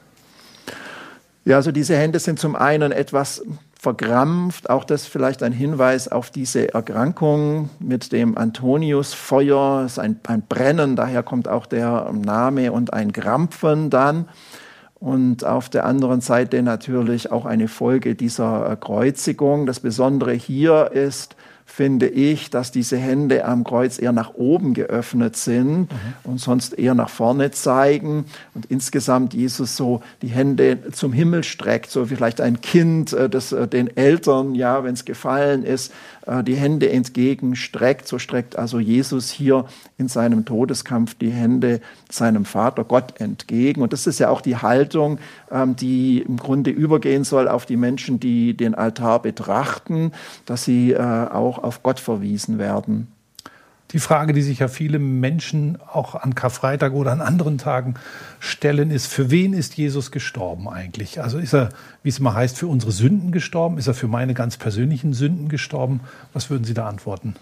Ja, 1.44 1.56
also 1.56 1.72
diese 1.72 1.96
Hände 1.96 2.18
sind 2.18 2.38
zum 2.38 2.56
einen 2.56 2.92
etwas 2.92 3.42
verkrampft. 3.80 4.68
Auch 4.68 4.84
das 4.84 5.06
vielleicht 5.06 5.42
ein 5.42 5.52
Hinweis 5.52 6.08
auf 6.08 6.30
diese 6.30 6.74
Erkrankung 6.74 7.70
mit 7.78 8.12
dem 8.12 8.36
Antoniusfeuer. 8.36 9.84
Es 9.86 9.92
ist 9.92 9.98
ein, 9.98 10.20
ein 10.26 10.42
Brennen, 10.46 10.96
daher 10.96 11.22
kommt 11.22 11.48
auch 11.48 11.64
der 11.64 12.12
Name 12.12 12.72
und 12.72 12.92
ein 12.92 13.12
Krampfen 13.12 13.88
dann. 13.88 14.28
Und 14.96 15.46
auf 15.46 15.70
der 15.70 15.86
anderen 15.86 16.20
Seite 16.20 16.62
natürlich 16.62 17.32
auch 17.32 17.46
eine 17.46 17.68
Folge 17.68 18.14
dieser 18.14 18.76
Kreuzigung. 18.76 19.64
Das 19.64 19.80
Besondere 19.80 20.34
hier 20.34 20.90
ist, 20.92 21.36
finde 21.70 22.08
ich, 22.08 22.50
dass 22.50 22.72
diese 22.72 22.98
Hände 22.98 23.44
am 23.44 23.64
Kreuz 23.64 23.98
eher 23.98 24.12
nach 24.12 24.34
oben 24.34 24.74
geöffnet 24.74 25.36
sind 25.36 25.82
mhm. 25.82 25.86
und 26.24 26.38
sonst 26.38 26.76
eher 26.78 26.94
nach 26.94 27.08
vorne 27.08 27.52
zeigen 27.52 28.24
und 28.54 28.66
insgesamt 28.66 29.34
Jesus 29.34 29.76
so 29.76 30.02
die 30.20 30.28
Hände 30.28 30.90
zum 30.92 31.12
Himmel 31.12 31.44
streckt, 31.44 31.90
so 31.90 32.10
wie 32.10 32.16
vielleicht 32.16 32.40
ein 32.40 32.60
Kind, 32.60 33.12
äh, 33.12 33.30
das 33.30 33.52
äh, 33.52 33.68
den 33.68 33.96
Eltern, 33.96 34.54
ja, 34.54 34.82
wenn 34.84 34.94
es 34.94 35.04
gefallen 35.04 35.62
ist, 35.62 35.92
äh, 36.26 36.44
die 36.44 36.54
Hände 36.54 36.90
entgegenstreckt. 36.90 38.06
So 38.06 38.18
streckt 38.18 38.56
also 38.56 38.78
Jesus 38.78 39.30
hier 39.30 39.64
in 39.98 40.08
seinem 40.08 40.44
Todeskampf 40.44 41.14
die 41.14 41.30
Hände 41.30 41.80
seinem 42.10 42.44
Vater 42.44 42.84
Gott 42.84 43.20
entgegen. 43.20 43.82
Und 43.82 43.92
das 43.92 44.06
ist 44.06 44.18
ja 44.18 44.28
auch 44.28 44.40
die 44.40 44.56
Haltung, 44.56 45.18
ähm, 45.50 45.76
die 45.76 46.20
im 46.20 46.36
Grunde 46.36 46.70
übergehen 46.70 47.24
soll 47.24 47.48
auf 47.48 47.66
die 47.66 47.76
Menschen, 47.76 48.20
die 48.20 48.56
den 48.56 48.74
Altar 48.74 49.22
betrachten, 49.22 50.12
dass 50.46 50.64
sie 50.64 50.92
äh, 50.92 50.98
auch 51.60 51.64
auf 51.64 51.82
Gott 51.82 52.00
verwiesen 52.00 52.58
werden. 52.58 53.08
Die 53.92 53.98
Frage, 53.98 54.32
die 54.32 54.42
sich 54.42 54.60
ja 54.60 54.68
viele 54.68 55.00
Menschen 55.00 55.78
auch 55.92 56.14
an 56.14 56.36
Karfreitag 56.36 56.92
oder 56.92 57.10
an 57.10 57.20
anderen 57.20 57.58
Tagen 57.58 57.94
stellen, 58.38 58.92
ist, 58.92 59.08
für 59.08 59.32
wen 59.32 59.52
ist 59.52 59.76
Jesus 59.76 60.12
gestorben 60.12 60.68
eigentlich? 60.68 61.20
Also 61.20 61.38
ist 61.38 61.54
er, 61.54 61.70
wie 62.04 62.08
es 62.08 62.20
mal 62.20 62.34
heißt, 62.34 62.56
für 62.56 62.68
unsere 62.68 62.92
Sünden 62.92 63.32
gestorben? 63.32 63.78
Ist 63.78 63.88
er 63.88 63.94
für 63.94 64.06
meine 64.06 64.32
ganz 64.32 64.56
persönlichen 64.56 65.12
Sünden 65.12 65.48
gestorben? 65.48 66.00
Was 66.32 66.50
würden 66.50 66.62
Sie 66.62 66.74
da 66.74 66.88
antworten? 66.88 67.34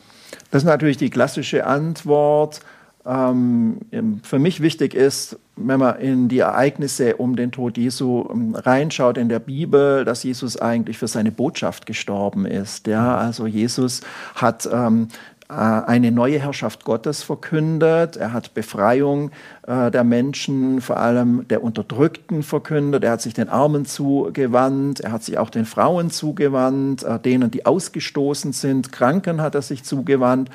Das 0.51 0.63
ist 0.63 0.67
natürlich 0.67 0.97
die 0.97 1.11
klassische 1.11 1.67
Antwort. 1.67 2.61
Ähm, 3.09 3.79
für 4.23 4.39
mich 4.39 4.61
wichtig 4.61 4.93
ist, 4.93 5.39
wenn 5.57 5.81
man 5.81 5.99
in 5.99 6.29
die 6.29 6.41
Ereignisse 6.41 7.17
um 7.17 7.37
den 7.37 7.51
Tod 7.51 7.79
Jesu 7.79 8.29
ähm, 8.31 8.55
reinschaut 8.55 9.17
in 9.17 9.31
der 9.31 9.39
Bibel, 9.39 10.05
dass 10.05 10.23
Jesus 10.25 10.59
eigentlich 10.59 10.99
für 10.99 11.09
seine 11.09 11.33
Botschaft 11.33 11.87
gestorben 11.87 12.45
ist. 12.45 12.87
Ja, 12.87 13.17
also 13.17 13.47
Jesus 13.47 14.03
hat 14.35 14.69
ähm, 14.71 15.09
äh, 15.49 15.55
eine 15.55 16.13
neue 16.13 16.39
Herrschaft 16.39 16.85
Gottes 16.85 17.23
verkündet. 17.23 18.17
Er 18.17 18.35
hat 18.35 18.53
Befreiung 18.53 19.31
äh, 19.67 19.91
der 19.91 20.05
Menschen, 20.05 20.83
vor 20.83 20.99
allem 20.99 21.49
der 21.49 21.65
Unterdrückten 21.65 22.43
verkündet. 22.43 23.05
Er 23.05 23.13
hat 23.13 23.23
sich 23.23 23.33
den 23.33 23.49
Armen 23.49 23.87
zugewandt. 23.87 25.01
Er 25.01 25.13
hat 25.13 25.25
sich 25.25 25.39
auch 25.39 25.49
den 25.49 25.65
Frauen 25.65 26.11
zugewandt, 26.11 27.05
äh, 27.05 27.19
denen, 27.19 27.51
die 27.51 27.65
ausgestoßen 27.65 28.53
sind. 28.53 28.93
Kranken 28.93 29.41
hat 29.41 29.55
er 29.55 29.63
sich 29.63 29.83
zugewandt. 29.85 30.51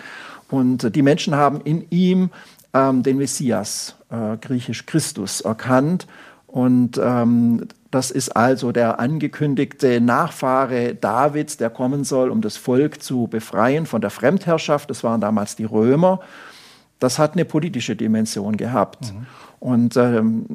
Und 0.53 0.95
die 0.95 1.01
Menschen 1.01 1.35
haben 1.35 1.61
in 1.61 1.87
ihm 1.89 2.29
ähm, 2.75 3.01
den 3.01 3.17
Messias, 3.17 3.95
äh, 4.11 4.37
griechisch 4.37 4.85
Christus, 4.85 5.41
erkannt. 5.41 6.05
Und 6.45 7.01
ähm, 7.03 7.67
das 7.89 8.11
ist 8.11 8.29
also 8.29 8.71
der 8.71 8.99
angekündigte 8.99 9.99
Nachfahre 9.99 10.93
Davids, 10.93 11.57
der 11.57 11.71
kommen 11.71 12.03
soll, 12.03 12.29
um 12.29 12.41
das 12.41 12.55
Volk 12.55 13.01
zu 13.01 13.25
befreien 13.25 13.87
von 13.87 14.01
der 14.01 14.11
Fremdherrschaft. 14.11 14.91
Das 14.91 15.03
waren 15.03 15.21
damals 15.21 15.55
die 15.55 15.63
Römer. 15.63 16.19
Das 16.99 17.17
hat 17.17 17.33
eine 17.33 17.45
politische 17.45 17.95
Dimension 17.95 18.55
gehabt. 18.55 19.11
Mhm. 19.11 19.25
Und 19.59 19.97
ähm, 19.97 20.45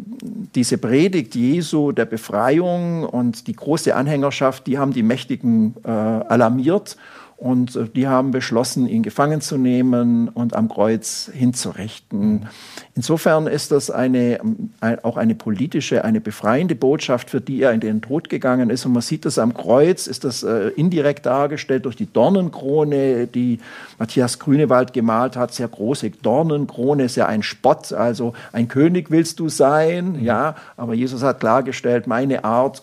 diese 0.55 0.79
Predigt 0.79 1.35
Jesu 1.35 1.91
der 1.91 2.05
Befreiung 2.05 3.03
und 3.03 3.49
die 3.49 3.55
große 3.55 3.97
Anhängerschaft, 3.97 4.69
die 4.69 4.79
haben 4.79 4.93
die 4.93 5.03
Mächtigen 5.03 5.75
äh, 5.83 5.89
alarmiert 5.91 6.97
und 7.39 7.77
äh, 7.77 7.89
die 7.89 8.09
haben 8.09 8.33
beschlossen, 8.33 8.89
ihn 8.89 9.05
gefangen 9.05 9.41
zu 9.41 9.57
nehmen 9.57 10.29
und 10.29 10.57
am 10.57 10.69
Kreuz 10.69 11.31
hinzurichten. 11.33 12.49
Insofern 12.97 13.47
ist 13.47 13.71
das 13.71 13.93
eine, 13.93 14.41
auch 15.03 15.17
eine 15.17 15.37
politische, 15.37 16.05
eine 16.05 16.21
befreiende 16.21 16.75
Botschaft, 16.75 17.31
für 17.31 17.41
die 17.41 17.63
er 17.63 17.73
in 17.73 17.79
den 17.79 18.03
Tod 18.03 18.29
gegangen 18.29 18.71
ist. 18.71 18.85
Und 18.87 18.93
man 18.93 19.03
sieht 19.03 19.25
das 19.25 19.39
am 19.39 19.55
Kreuz, 19.55 20.09
ist 20.09 20.25
das 20.25 20.43
äh, 20.43 20.71
indirekt 20.71 21.27
dargestellt 21.27 21.85
durch 21.85 21.95
die 21.95 22.13
Dornenkrone, 22.13 23.29
die 23.29 23.61
Matthias 24.01 24.41
Grünewald 24.41 24.93
gemalt 24.93 25.37
hat. 25.37 25.55
Sehr 25.55 25.69
große 25.69 26.11
Dornenkrone, 26.11 27.05
ist 27.05 27.15
ja 27.15 27.27
ein 27.27 27.45
Spott. 27.45 27.93
Also 27.93 28.33
ein 28.53 28.67
König 28.67 29.13
willst 29.13 29.39
du 29.39 29.49
sein, 29.49 30.25
ja. 30.25 30.57
Aber 30.77 30.95
Jesus 30.95 31.23
hat 31.23 31.39
klargestellt, 31.39 32.09
meine 32.09 32.43
Art 32.43 32.83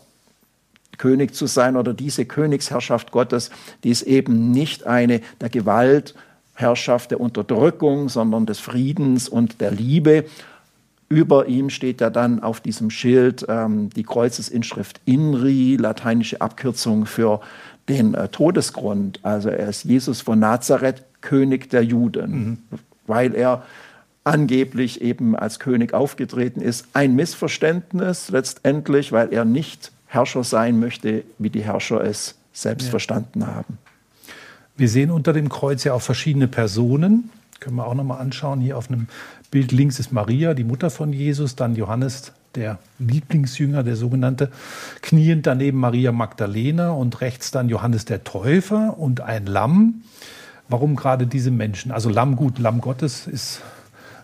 König 0.97 1.33
zu 1.33 1.45
sein 1.47 1.75
oder 1.75 1.93
diese 1.93 2.25
Königsherrschaft 2.25 3.11
Gottes, 3.11 3.49
die 3.83 3.89
ist 3.89 4.03
eben 4.03 4.51
nicht 4.51 4.85
eine 4.85 5.21
der 5.41 5.49
Gewalt, 5.49 6.15
Herrschaft 6.55 7.11
der 7.11 7.19
Unterdrückung, 7.19 8.09
sondern 8.09 8.45
des 8.45 8.59
Friedens 8.59 9.27
und 9.27 9.59
der 9.59 9.71
Liebe. 9.71 10.25
Über 11.09 11.47
ihm 11.47 11.69
steht 11.69 12.01
ja 12.01 12.09
dann 12.09 12.41
auf 12.41 12.61
diesem 12.61 12.89
Schild 12.89 13.45
ähm, 13.47 13.89
die 13.89 14.03
Kreuzesinschrift 14.03 15.01
INRI, 15.05 15.75
lateinische 15.75 16.41
Abkürzung 16.41 17.05
für 17.05 17.41
den 17.89 18.15
äh, 18.15 18.29
Todesgrund. 18.29 19.19
Also 19.21 19.49
er 19.49 19.69
ist 19.69 19.83
Jesus 19.83 20.21
von 20.21 20.39
Nazareth, 20.39 21.03
König 21.21 21.69
der 21.69 21.83
Juden, 21.83 22.31
mhm. 22.31 22.57
weil 23.05 23.35
er 23.35 23.63
angeblich 24.23 25.01
eben 25.01 25.35
als 25.35 25.59
König 25.59 25.93
aufgetreten 25.93 26.61
ist. 26.61 26.87
Ein 26.93 27.15
Missverständnis 27.15 28.29
letztendlich, 28.29 29.11
weil 29.11 29.31
er 29.31 29.45
nicht 29.45 29.91
Herrscher 30.15 30.43
sein 30.43 30.79
möchte, 30.79 31.23
wie 31.37 31.49
die 31.49 31.63
Herrscher 31.63 32.03
es 32.03 32.35
selbst 32.53 32.85
ja. 32.85 32.91
verstanden 32.91 33.45
haben. 33.45 33.77
Wir 34.77 34.89
sehen 34.89 35.11
unter 35.11 35.33
dem 35.33 35.49
Kreuz 35.49 35.83
ja 35.83 35.93
auch 35.93 36.01
verschiedene 36.01 36.47
Personen. 36.47 37.29
Können 37.59 37.77
wir 37.77 37.87
auch 37.87 37.93
nochmal 37.93 38.19
anschauen. 38.19 38.59
Hier 38.59 38.77
auf 38.77 38.89
einem 38.89 39.07
Bild 39.51 39.71
links 39.71 39.99
ist 39.99 40.11
Maria, 40.11 40.53
die 40.53 40.63
Mutter 40.63 40.89
von 40.89 41.13
Jesus, 41.13 41.55
dann 41.55 41.75
Johannes, 41.75 42.33
der 42.55 42.79
Lieblingsjünger, 42.99 43.83
der 43.83 43.95
sogenannte, 43.95 44.51
kniend 45.01 45.47
daneben 45.47 45.79
Maria 45.79 46.11
Magdalena 46.11 46.91
und 46.91 47.21
rechts 47.21 47.51
dann 47.51 47.69
Johannes 47.69 48.05
der 48.05 48.23
Täufer 48.23 48.97
und 48.97 49.21
ein 49.21 49.45
Lamm. 49.45 50.03
Warum 50.67 50.95
gerade 50.95 51.27
diese 51.27 51.51
Menschen? 51.51 51.91
Also 51.91 52.09
Lamm, 52.09 52.35
gut, 52.35 52.59
Lamm 52.59 52.81
Gottes 52.81 53.27
ist 53.27 53.61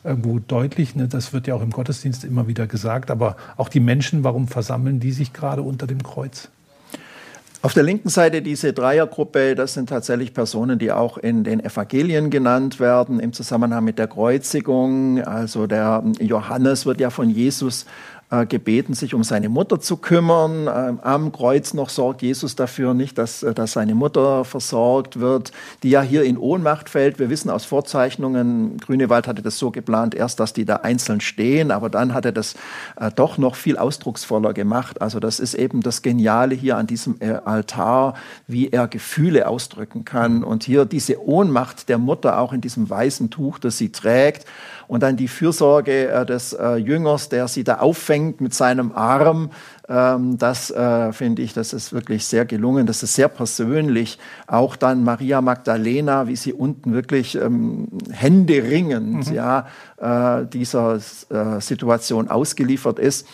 irgendwo 0.03 0.39
deutlich. 0.39 0.95
Ne? 0.95 1.07
Das 1.07 1.33
wird 1.33 1.47
ja 1.47 1.55
auch 1.55 1.61
im 1.61 1.71
Gottesdienst 1.71 2.23
immer 2.23 2.47
wieder 2.47 2.67
gesagt. 2.67 3.11
Aber 3.11 3.35
auch 3.57 3.69
die 3.69 3.79
Menschen, 3.79 4.23
warum 4.23 4.47
versammeln 4.47 4.99
die 4.99 5.11
sich 5.11 5.33
gerade 5.33 5.61
unter 5.61 5.87
dem 5.87 6.03
Kreuz? 6.03 6.49
Auf 7.63 7.75
der 7.75 7.83
linken 7.83 8.09
Seite 8.09 8.41
diese 8.41 8.73
Dreiergruppe, 8.73 9.53
das 9.53 9.75
sind 9.75 9.87
tatsächlich 9.87 10.33
Personen, 10.33 10.79
die 10.79 10.91
auch 10.91 11.19
in 11.19 11.43
den 11.43 11.63
Evangelien 11.63 12.31
genannt 12.31 12.79
werden 12.79 13.19
im 13.19 13.33
Zusammenhang 13.33 13.83
mit 13.83 13.99
der 13.99 14.07
Kreuzigung. 14.07 15.21
Also 15.23 15.67
der 15.67 16.03
Johannes 16.19 16.87
wird 16.87 16.99
ja 16.99 17.11
von 17.11 17.29
Jesus 17.29 17.85
äh, 18.31 18.45
gebeten, 18.45 18.93
sich 18.93 19.13
um 19.13 19.23
seine 19.23 19.49
Mutter 19.49 19.81
zu 19.81 19.97
kümmern. 19.97 20.69
Ähm, 20.73 20.99
am 21.01 21.31
Kreuz 21.33 21.73
noch 21.73 21.89
sorgt 21.89 22.21
Jesus 22.21 22.55
dafür 22.55 22.93
nicht, 22.93 23.17
dass, 23.17 23.43
äh, 23.43 23.53
dass 23.53 23.73
seine 23.73 23.93
Mutter 23.93 24.45
versorgt 24.45 25.19
wird, 25.19 25.51
die 25.83 25.89
ja 25.89 26.01
hier 26.01 26.23
in 26.23 26.37
Ohnmacht 26.37 26.89
fällt. 26.89 27.19
Wir 27.19 27.29
wissen 27.29 27.49
aus 27.49 27.65
Vorzeichnungen, 27.65 28.77
Grünewald 28.77 29.27
hatte 29.27 29.41
das 29.41 29.59
so 29.59 29.69
geplant, 29.69 30.15
erst, 30.15 30.39
dass 30.39 30.53
die 30.53 30.63
da 30.63 30.77
einzeln 30.77 31.19
stehen, 31.19 31.71
aber 31.71 31.89
dann 31.89 32.13
hat 32.13 32.23
er 32.23 32.31
das 32.31 32.55
äh, 32.95 33.11
doch 33.13 33.37
noch 33.37 33.55
viel 33.55 33.77
ausdrucksvoller 33.77 34.53
gemacht. 34.53 35.01
Also 35.01 35.19
das 35.19 35.41
ist 35.41 35.53
eben 35.53 35.81
das 35.81 36.01
Geniale 36.01 36.55
hier 36.55 36.77
an 36.77 36.87
diesem 36.87 37.17
äh, 37.19 37.33
Altar, 37.43 38.13
wie 38.47 38.69
er 38.69 38.87
Gefühle 38.87 39.47
ausdrücken 39.47 40.05
kann. 40.05 40.45
Und 40.45 40.63
hier 40.63 40.85
diese 40.85 41.21
Ohnmacht 41.21 41.89
der 41.89 41.97
Mutter 41.97 42.39
auch 42.39 42.53
in 42.53 42.61
diesem 42.61 42.89
weißen 42.89 43.29
Tuch, 43.29 43.59
das 43.59 43.77
sie 43.77 43.91
trägt 43.91 44.45
und 44.87 45.03
dann 45.03 45.17
die 45.17 45.27
Fürsorge 45.27 46.09
äh, 46.09 46.25
des 46.25 46.53
äh, 46.53 46.75
Jüngers, 46.75 47.29
der 47.29 47.47
sie 47.47 47.63
da 47.63 47.79
auffängt 47.79 48.20
fängt 48.21 48.41
mit 48.41 48.53
seinem 48.53 48.91
Arm. 48.93 49.49
Ähm, 49.89 50.37
das 50.37 50.69
äh, 50.69 51.11
finde 51.11 51.41
ich, 51.41 51.53
das 51.53 51.73
ist 51.73 51.91
wirklich 51.91 52.25
sehr 52.25 52.45
gelungen. 52.45 52.85
Das 52.85 53.01
ist 53.03 53.15
sehr 53.15 53.27
persönlich. 53.27 54.19
Auch 54.47 54.75
dann 54.75 55.03
Maria 55.03 55.41
Magdalena, 55.41 56.27
wie 56.27 56.35
sie 56.35 56.53
unten 56.53 56.93
wirklich 56.93 57.35
ähm, 57.35 57.87
händeringend 58.11 59.29
mhm. 59.29 59.33
ja, 59.33 59.67
äh, 59.97 60.45
dieser 60.45 60.99
äh, 61.29 61.59
Situation 61.59 62.29
ausgeliefert 62.29 62.99
ist. 62.99 63.27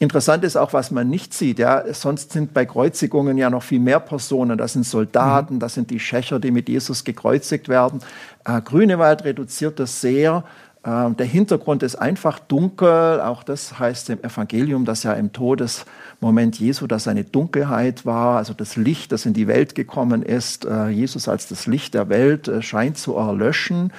Interessant 0.00 0.44
ist 0.44 0.56
auch, 0.56 0.72
was 0.72 0.92
man 0.92 1.08
nicht 1.08 1.34
sieht. 1.34 1.58
Ja, 1.58 1.82
sonst 1.92 2.30
sind 2.30 2.54
bei 2.54 2.64
Kreuzigungen 2.64 3.36
ja 3.36 3.50
noch 3.50 3.64
viel 3.64 3.80
mehr 3.80 3.98
Personen. 3.98 4.56
Das 4.56 4.74
sind 4.74 4.84
Soldaten, 4.84 5.54
mhm. 5.54 5.60
das 5.60 5.74
sind 5.74 5.90
die 5.90 5.98
Schächer, 5.98 6.38
die 6.38 6.52
mit 6.52 6.68
Jesus 6.68 7.04
gekreuzigt 7.04 7.68
werden. 7.68 8.00
Äh, 8.44 8.60
Grünewald 8.62 9.24
reduziert 9.24 9.80
das 9.80 10.00
sehr. 10.00 10.44
Äh, 10.84 11.10
der 11.10 11.26
Hintergrund 11.26 11.82
ist 11.82 11.96
einfach 11.96 12.38
dunkel. 12.38 13.20
Auch 13.20 13.42
das 13.42 13.78
heißt 13.78 14.10
im 14.10 14.22
Evangelium, 14.22 14.84
dass 14.84 15.02
ja 15.02 15.12
im 15.12 15.32
Todesmoment 15.32 16.58
Jesu, 16.58 16.86
dass 16.86 17.08
eine 17.08 17.24
Dunkelheit 17.24 18.06
war, 18.06 18.38
also 18.38 18.54
das 18.54 18.76
Licht, 18.76 19.12
das 19.12 19.26
in 19.26 19.34
die 19.34 19.46
Welt 19.46 19.74
gekommen 19.74 20.22
ist. 20.22 20.64
Äh, 20.64 20.88
Jesus 20.88 21.28
als 21.28 21.48
das 21.48 21.66
Licht 21.66 21.94
der 21.94 22.08
Welt 22.08 22.48
äh, 22.48 22.62
scheint 22.62 22.98
zu 22.98 23.16
erlöschen. 23.16 23.92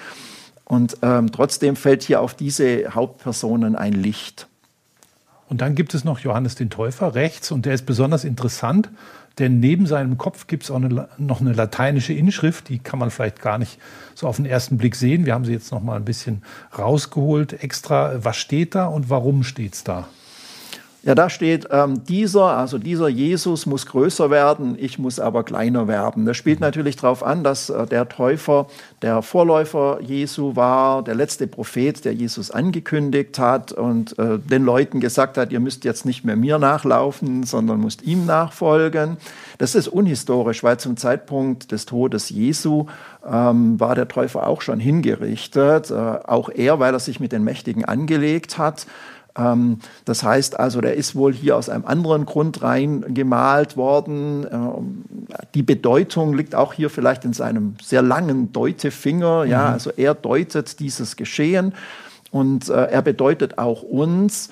Und 0.65 0.97
ähm, 1.01 1.31
trotzdem 1.31 1.75
fällt 1.75 2.03
hier 2.03 2.21
auf 2.21 2.35
diese 2.35 2.93
Hauptpersonen 2.93 3.75
ein 3.75 3.93
Licht. 3.93 4.47
Und 5.49 5.61
dann 5.61 5.73
gibt 5.73 5.95
es 5.95 6.03
noch 6.03 6.19
Johannes 6.19 6.53
den 6.53 6.69
Täufer 6.69 7.15
rechts 7.15 7.51
und 7.51 7.65
der 7.65 7.73
ist 7.73 7.87
besonders 7.87 8.23
interessant, 8.23 8.89
denn 9.39 9.59
neben 9.59 9.87
seinem 9.87 10.17
Kopf 10.17 10.47
gibt 10.47 10.63
es 10.63 10.71
auch 10.71 10.75
eine, 10.75 11.07
noch 11.17 11.41
eine 11.41 11.53
lateinische 11.53 12.13
Inschrift, 12.13 12.69
die 12.69 12.79
kann 12.79 12.99
man 12.99 13.09
vielleicht 13.09 13.41
gar 13.41 13.57
nicht 13.57 13.79
so 14.13 14.27
auf 14.27 14.35
den 14.35 14.45
ersten 14.45 14.77
Blick 14.77 14.95
sehen. 14.95 15.25
Wir 15.25 15.33
haben 15.33 15.45
sie 15.45 15.53
jetzt 15.53 15.71
noch 15.71 15.81
mal 15.81 15.95
ein 15.95 16.05
bisschen 16.05 16.43
rausgeholt 16.77 17.63
extra. 17.63 18.23
Was 18.23 18.37
steht 18.37 18.75
da 18.75 18.85
und 18.85 19.09
warum 19.09 19.43
steht 19.43 19.73
es 19.73 19.83
da? 19.83 20.07
Ja, 21.03 21.15
da 21.15 21.29
steht, 21.29 21.65
ähm, 21.71 22.03
dieser, 22.03 22.57
also 22.57 22.77
dieser 22.77 23.07
Jesus 23.07 23.65
muss 23.65 23.85
größer 23.85 24.29
werden, 24.29 24.75
ich 24.77 24.99
muss 24.99 25.17
aber 25.17 25.43
kleiner 25.43 25.87
werden. 25.87 26.25
Das 26.25 26.35
spielt 26.35 26.59
natürlich 26.59 26.97
darauf 26.97 27.23
an, 27.23 27.41
dass 27.41 27.69
äh, 27.69 27.87
der 27.87 28.09
Täufer 28.09 28.67
der 29.01 29.21
Vorläufer 29.21 29.99
Jesu 30.01 30.57
war, 30.57 31.01
der 31.01 31.15
letzte 31.15 31.47
Prophet, 31.47 32.03
der 32.03 32.13
Jesus 32.13 32.51
angekündigt 32.51 33.39
hat 33.39 33.71
und 33.71 34.19
äh, 34.19 34.39
den 34.39 34.65
Leuten 34.65 34.99
gesagt 34.99 35.37
hat, 35.37 35.53
ihr 35.53 35.61
müsst 35.61 35.85
jetzt 35.85 36.05
nicht 36.05 36.25
mehr 36.25 36.35
mir 36.35 36.59
nachlaufen, 36.59 37.43
sondern 37.43 37.79
müsst 37.79 38.01
ihm 38.01 38.25
nachfolgen. 38.25 39.15
Das 39.57 39.75
ist 39.75 39.87
unhistorisch, 39.87 40.63
weil 40.63 40.79
zum 40.79 40.97
Zeitpunkt 40.97 41.71
des 41.71 41.85
Todes 41.85 42.29
Jesu 42.29 42.87
ähm, 43.25 43.79
war 43.79 43.95
der 43.95 44.09
Täufer 44.09 44.45
auch 44.45 44.61
schon 44.61 44.81
hingerichtet, 44.81 45.91
äh, 45.91 45.93
auch 45.93 46.49
er, 46.49 46.79
weil 46.79 46.93
er 46.93 46.99
sich 46.99 47.21
mit 47.21 47.31
den 47.31 47.45
Mächtigen 47.45 47.85
angelegt 47.85 48.57
hat. 48.57 48.85
Ähm, 49.39 49.79
das 50.05 50.23
heißt 50.23 50.59
also, 50.59 50.81
der 50.81 50.95
ist 50.95 51.15
wohl 51.15 51.33
hier 51.33 51.55
aus 51.55 51.69
einem 51.69 51.85
anderen 51.85 52.25
Grund 52.25 52.61
reingemalt 52.61 53.77
worden. 53.77 54.45
Ähm, 54.51 55.03
die 55.53 55.63
Bedeutung 55.63 56.33
liegt 56.33 56.55
auch 56.55 56.73
hier 56.73 56.89
vielleicht 56.89 57.25
in 57.25 57.33
seinem 57.33 57.75
sehr 57.81 58.01
langen 58.01 58.51
Deutefinger. 58.51 59.45
Ja, 59.45 59.67
mhm. 59.67 59.73
also 59.73 59.91
er 59.95 60.13
deutet 60.13 60.79
dieses 60.79 61.15
Geschehen 61.15 61.73
und 62.31 62.69
äh, 62.69 62.85
er 62.85 63.01
bedeutet 63.01 63.57
auch 63.57 63.81
uns, 63.81 64.49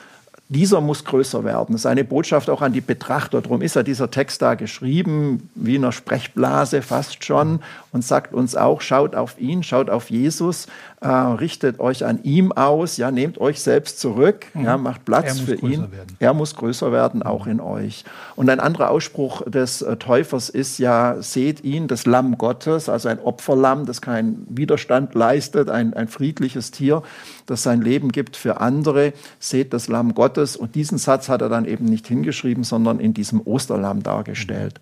dieser 0.50 0.79
muss 0.79 1.03
größer 1.03 1.44
werden. 1.44 1.74
Das 1.74 1.82
ist 1.82 1.86
eine 1.86 2.06
Botschaft 2.06 2.50
auch 2.50 2.62
an 2.62 2.72
die 2.72 2.82
Betrachter. 2.82 3.41
Darum 3.41 3.62
ist 3.62 3.75
ja 3.75 3.84
dieser 3.84 4.10
Text 4.10 4.41
da 4.41 4.56
geschrieben, 4.56 5.50
wie 5.56 5.75
in 5.75 5.84
einer 5.84 5.91
Sprechblase 5.91 6.82
fast 6.82 7.25
schon, 7.25 7.60
und 7.91 8.06
sagt 8.06 8.34
uns 8.34 8.56
auch, 8.56 8.79
schaut 8.79 9.13
auf 9.13 9.39
ihn, 9.39 9.63
schaut 9.63 9.89
auf 9.89 10.10
Jesus, 10.10 10.67
äh, 11.00 11.08
richtet 11.08 11.80
euch 11.80 12.06
an 12.06 12.24
ihm 12.24 12.51
aus, 12.51 12.98
ja, 12.98 13.12
nehmt 13.12 13.39
euch 13.39 13.62
selbst 13.62 14.00
zurück, 14.00 14.48
mhm. 14.56 14.66
ja, 14.66 14.77
macht 14.77 15.06
Platz 15.06 15.39
für 15.39 15.54
ihn. 15.56 15.92
Werden. 15.92 16.18
Er 16.20 16.34
muss 16.34 16.56
größer 16.56 16.92
werden, 16.92 17.22
auch 17.22 17.46
in 17.46 17.60
euch. 17.60 18.04
Und 18.36 18.50
ein 18.50 18.60
anderer 18.60 18.89
Ausspruch 18.89 19.44
des 19.44 19.84
äh, 19.84 19.98
Täufers 19.98 20.50
ist 20.50 20.80
ja, 20.80 21.22
seht 21.22 21.63
ihn, 21.63 21.88
das 21.88 22.08
Lamm 22.08 22.39
Gottes, 22.39 22.89
also 22.89 23.10
ein 23.10 23.20
Opferlamm, 23.20 23.86
das 23.86 24.01
keinen 24.01 24.48
Widerstand 24.50 25.13
leistet, 25.13 25.70
ein, 25.70 25.94
ein 25.94 26.08
friedliches 26.08 26.72
Tier, 26.72 27.04
das 27.46 27.62
sein 27.62 27.82
Leben 27.82 28.12
gibt 28.12 28.36
für 28.36 28.60
andere. 28.60 29.13
Seht 29.39 29.74
das 29.74 29.88
Lamm 29.88 30.16
Gottes. 30.16 30.58
Und 30.58 30.74
diesen 30.74 30.98
Satz 30.98 31.30
hat 31.30 31.42
er 31.42 31.50
dann 31.50 31.66
eben 31.66 31.86
nicht 31.86 32.08
hingeschrieben, 32.08 32.63
sondern 32.63 33.00
in 33.00 33.13
diesem 33.13 33.39
Osterlamm 33.46 34.01
dargestellt. 34.01 34.82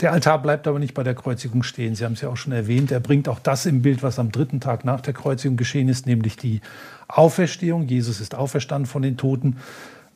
Der 0.00 0.12
Altar 0.12 0.40
bleibt 0.42 0.66
aber 0.66 0.78
nicht 0.78 0.94
bei 0.94 1.02
der 1.02 1.14
Kreuzigung 1.14 1.62
stehen. 1.62 1.94
Sie 1.94 2.04
haben 2.04 2.12
es 2.12 2.20
ja 2.20 2.28
auch 2.28 2.36
schon 2.36 2.52
erwähnt. 2.52 2.90
Er 2.90 3.00
bringt 3.00 3.28
auch 3.28 3.38
das 3.38 3.66
im 3.66 3.82
Bild, 3.82 4.02
was 4.02 4.18
am 4.18 4.32
dritten 4.32 4.60
Tag 4.60 4.84
nach 4.84 5.00
der 5.00 5.14
Kreuzigung 5.14 5.56
geschehen 5.56 5.88
ist, 5.88 6.06
nämlich 6.06 6.36
die 6.36 6.60
Auferstehung. 7.08 7.86
Jesus 7.86 8.20
ist 8.20 8.34
auferstanden 8.34 8.86
von 8.86 9.02
den 9.02 9.16
Toten. 9.16 9.56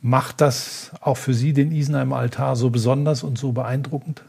Macht 0.02 0.40
das 0.40 0.92
auch 1.00 1.16
für 1.16 1.34
Sie 1.34 1.52
den 1.52 1.72
Isenheimer 1.72 2.16
Altar 2.16 2.56
so 2.56 2.70
besonders 2.70 3.22
und 3.22 3.38
so 3.38 3.52
beeindruckend? 3.52 4.22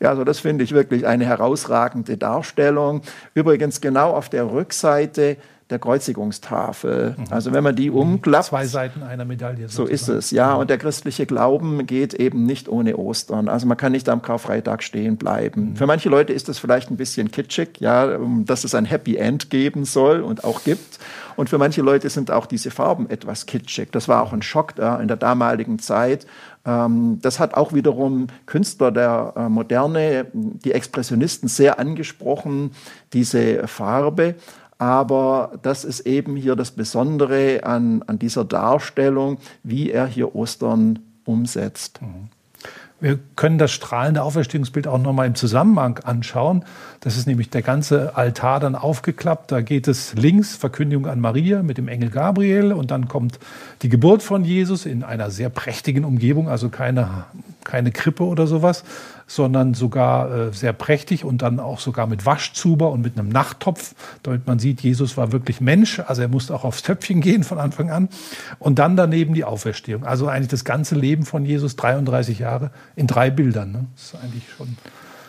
Ja, 0.00 0.10
also 0.10 0.24
das 0.24 0.40
finde 0.40 0.64
ich 0.64 0.72
wirklich 0.72 1.06
eine 1.06 1.24
herausragende 1.24 2.16
Darstellung. 2.16 3.02
Übrigens 3.32 3.80
genau 3.80 4.10
auf 4.12 4.28
der 4.28 4.50
Rückseite 4.50 5.36
der 5.70 5.78
Kreuzigungstafel. 5.78 7.16
Mhm. 7.16 7.24
Also 7.30 7.52
wenn 7.52 7.64
man 7.64 7.74
die 7.74 7.90
umklappt. 7.90 8.46
Zwei 8.46 8.66
Seiten 8.66 9.02
einer 9.02 9.24
Medaille. 9.24 9.68
Sozusagen. 9.68 9.86
So 9.86 9.92
ist 9.92 10.08
es, 10.08 10.30
ja. 10.30 10.54
Und 10.54 10.68
der 10.68 10.78
christliche 10.78 11.24
Glauben 11.24 11.86
geht 11.86 12.12
eben 12.14 12.44
nicht 12.44 12.68
ohne 12.68 12.96
Ostern. 12.96 13.48
Also 13.48 13.66
man 13.66 13.76
kann 13.76 13.92
nicht 13.92 14.08
am 14.08 14.20
Karfreitag 14.20 14.82
stehen 14.82 15.16
bleiben. 15.16 15.70
Mhm. 15.70 15.76
Für 15.76 15.86
manche 15.86 16.08
Leute 16.08 16.32
ist 16.32 16.48
das 16.48 16.58
vielleicht 16.58 16.90
ein 16.90 16.96
bisschen 16.96 17.30
kitschig, 17.30 17.80
ja, 17.80 18.18
dass 18.44 18.64
es 18.64 18.74
ein 18.74 18.84
Happy 18.84 19.16
End 19.16 19.48
geben 19.48 19.84
soll 19.84 20.20
und 20.20 20.44
auch 20.44 20.64
gibt. 20.64 20.98
Und 21.36 21.48
für 21.48 21.58
manche 21.58 21.82
Leute 21.82 22.10
sind 22.10 22.30
auch 22.30 22.46
diese 22.46 22.70
Farben 22.70 23.08
etwas 23.10 23.46
kitschig. 23.46 23.88
Das 23.90 24.06
war 24.06 24.22
auch 24.22 24.32
ein 24.32 24.42
Schock 24.42 24.74
da 24.76 25.00
in 25.00 25.08
der 25.08 25.16
damaligen 25.16 25.78
Zeit. 25.78 26.26
Ähm, 26.66 27.18
das 27.20 27.40
hat 27.40 27.54
auch 27.54 27.72
wiederum 27.72 28.28
Künstler 28.46 28.90
der 28.90 29.34
äh, 29.36 29.48
Moderne, 29.48 30.26
die 30.32 30.72
Expressionisten 30.72 31.48
sehr 31.48 31.78
angesprochen, 31.78 32.72
diese 33.12 33.66
Farbe. 33.66 34.34
Aber 34.78 35.52
das 35.62 35.84
ist 35.84 36.00
eben 36.00 36.36
hier 36.36 36.56
das 36.56 36.72
Besondere 36.72 37.64
an, 37.64 38.02
an 38.06 38.18
dieser 38.18 38.44
Darstellung, 38.44 39.38
wie 39.62 39.90
er 39.90 40.06
hier 40.06 40.34
Ostern 40.34 40.98
umsetzt. 41.24 42.00
Mhm. 42.02 42.28
Wir 43.00 43.18
können 43.36 43.58
das 43.58 43.70
strahlende 43.72 44.22
Auferstehungsbild 44.22 44.86
auch 44.86 44.98
nochmal 44.98 45.26
im 45.26 45.34
Zusammenhang 45.34 45.98
anschauen. 46.04 46.64
Das 47.04 47.18
ist 47.18 47.26
nämlich 47.26 47.50
der 47.50 47.60
ganze 47.60 48.16
Altar 48.16 48.60
dann 48.60 48.74
aufgeklappt. 48.74 49.52
Da 49.52 49.60
geht 49.60 49.88
es 49.88 50.14
links, 50.14 50.56
Verkündigung 50.56 51.06
an 51.06 51.20
Maria 51.20 51.62
mit 51.62 51.76
dem 51.76 51.86
Engel 51.86 52.08
Gabriel. 52.08 52.72
Und 52.72 52.90
dann 52.90 53.08
kommt 53.08 53.38
die 53.82 53.90
Geburt 53.90 54.22
von 54.22 54.42
Jesus 54.42 54.86
in 54.86 55.02
einer 55.02 55.30
sehr 55.30 55.50
prächtigen 55.50 56.06
Umgebung, 56.06 56.48
also 56.48 56.70
keine, 56.70 57.26
keine 57.62 57.92
Krippe 57.92 58.24
oder 58.24 58.46
sowas 58.46 58.84
sondern 59.26 59.72
sogar 59.72 60.30
äh, 60.30 60.52
sehr 60.52 60.74
prächtig 60.74 61.24
und 61.24 61.40
dann 61.40 61.58
auch 61.58 61.80
sogar 61.80 62.06
mit 62.06 62.26
Waschzuber 62.26 62.90
und 62.90 63.00
mit 63.00 63.18
einem 63.18 63.30
Nachttopf, 63.30 63.94
damit 64.22 64.46
man 64.46 64.58
sieht, 64.58 64.82
Jesus 64.82 65.16
war 65.16 65.32
wirklich 65.32 65.62
Mensch, 65.62 65.98
also 65.98 66.20
er 66.20 66.28
musste 66.28 66.54
auch 66.54 66.64
aufs 66.64 66.82
Töpfchen 66.82 67.22
gehen 67.22 67.42
von 67.42 67.58
Anfang 67.58 67.90
an. 67.90 68.10
Und 68.58 68.78
dann 68.78 68.96
daneben 68.96 69.32
die 69.32 69.44
Auferstehung. 69.44 70.04
Also 70.04 70.28
eigentlich 70.28 70.48
das 70.48 70.66
ganze 70.66 70.94
Leben 70.94 71.24
von 71.24 71.46
Jesus, 71.46 71.74
33 71.76 72.40
Jahre, 72.40 72.70
in 72.96 73.06
drei 73.06 73.30
Bildern. 73.30 73.72
Ne? 73.72 73.86
Das 73.94 74.04
ist 74.04 74.22
eigentlich 74.22 74.44
schon. 74.56 74.76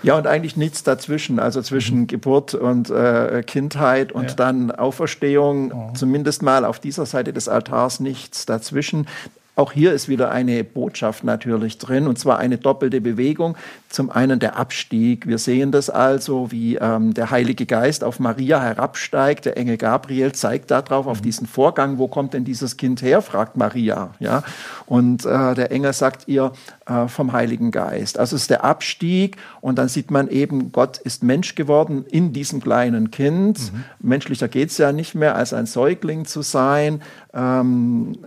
Ja, 0.06 0.18
und 0.18 0.28
eigentlich 0.28 0.56
nichts 0.56 0.84
dazwischen, 0.84 1.39
also 1.39 1.62
zwischen 1.62 2.02
mhm. 2.02 2.08
Geburt 2.08 2.54
und 2.54 2.89
äh, 2.91 3.44
Kindheit 3.46 4.12
und 4.12 4.30
ja. 4.30 4.36
dann 4.36 4.72
Auferstehung, 4.72 5.72
oh. 5.72 5.94
zumindest 5.96 6.44
mal 6.44 6.63
auf 6.63 6.80
dieser 6.80 7.06
Seite 7.06 7.34
des 7.34 7.50
Altars 7.50 8.00
nichts 8.00 8.46
dazwischen. 8.46 9.08
Auch 9.56 9.72
hier 9.72 9.94
ist 9.94 10.10
wieder 10.10 10.32
eine 10.32 10.63
Botschaft 10.63 11.24
natürlich 11.24 11.78
drin, 11.78 12.08
und 12.08 12.20
zwar 12.20 12.39
eine 12.39 12.58
doppelte 12.58 13.00
Bewegung. 13.00 13.56
Zum 13.89 14.10
einen 14.10 14.39
der 14.39 14.58
Abstieg. 14.58 15.28
Wir 15.28 15.38
sehen 15.38 15.72
das 15.72 15.89
also, 15.89 16.52
wie 16.52 16.76
ähm, 16.76 17.13
der 17.13 17.32
Heilige 17.32 17.65
Geist 17.65 18.04
auf 18.04 18.20
Maria 18.20 18.62
herabsteigt. 18.62 19.46
Der 19.46 19.58
Engel 19.58 19.78
Gabriel 19.78 20.34
zeigt 20.34 20.72
darauf, 20.72 21.08
auf 21.08 21.20
mhm. 21.20 21.24
diesen 21.24 21.48
Vorgang. 21.48 21.98
Wo 21.98 22.10
kommt 22.10 22.34
denn 22.34 22.44
dieses 22.44 22.76
Kind 22.76 23.02
her? 23.02 23.22
fragt 23.22 23.56
Maria. 23.56 24.13
Ja? 24.20 24.44
Und 24.86 25.26
äh, 25.26 25.56
der 25.56 25.72
Engel 25.72 25.94
sagt 25.94 26.28
ihr 26.28 26.52
äh, 26.86 27.08
vom 27.08 27.32
Heiligen 27.32 27.72
Geist. 27.72 28.20
Also 28.20 28.36
es 28.36 28.44
ist 28.44 28.50
der 28.50 28.63
Abstieg 28.65 29.38
und 29.62 29.78
dann 29.78 29.88
sieht 29.88 30.12
man 30.12 30.28
eben, 30.28 30.72
Gott 30.72 30.98
ist 30.98 31.24
Mensch 31.24 31.56
geworden 31.56 32.06
in 32.10 32.34
diesem 32.34 32.62
kleinen 32.62 33.12
Kind. 33.12 33.72
Mhm. 33.72 33.84
Menschlicher 34.00 34.48
geht 34.48 34.70
es 34.70 34.78
ja 34.78 34.91
nicht 34.91 35.15
mehr, 35.15 35.36
als 35.36 35.54
ein 35.54 35.65
Säugling 35.65 36.26
zu 36.26 36.41
sein. 36.41 37.02
Ähm, 37.34 38.18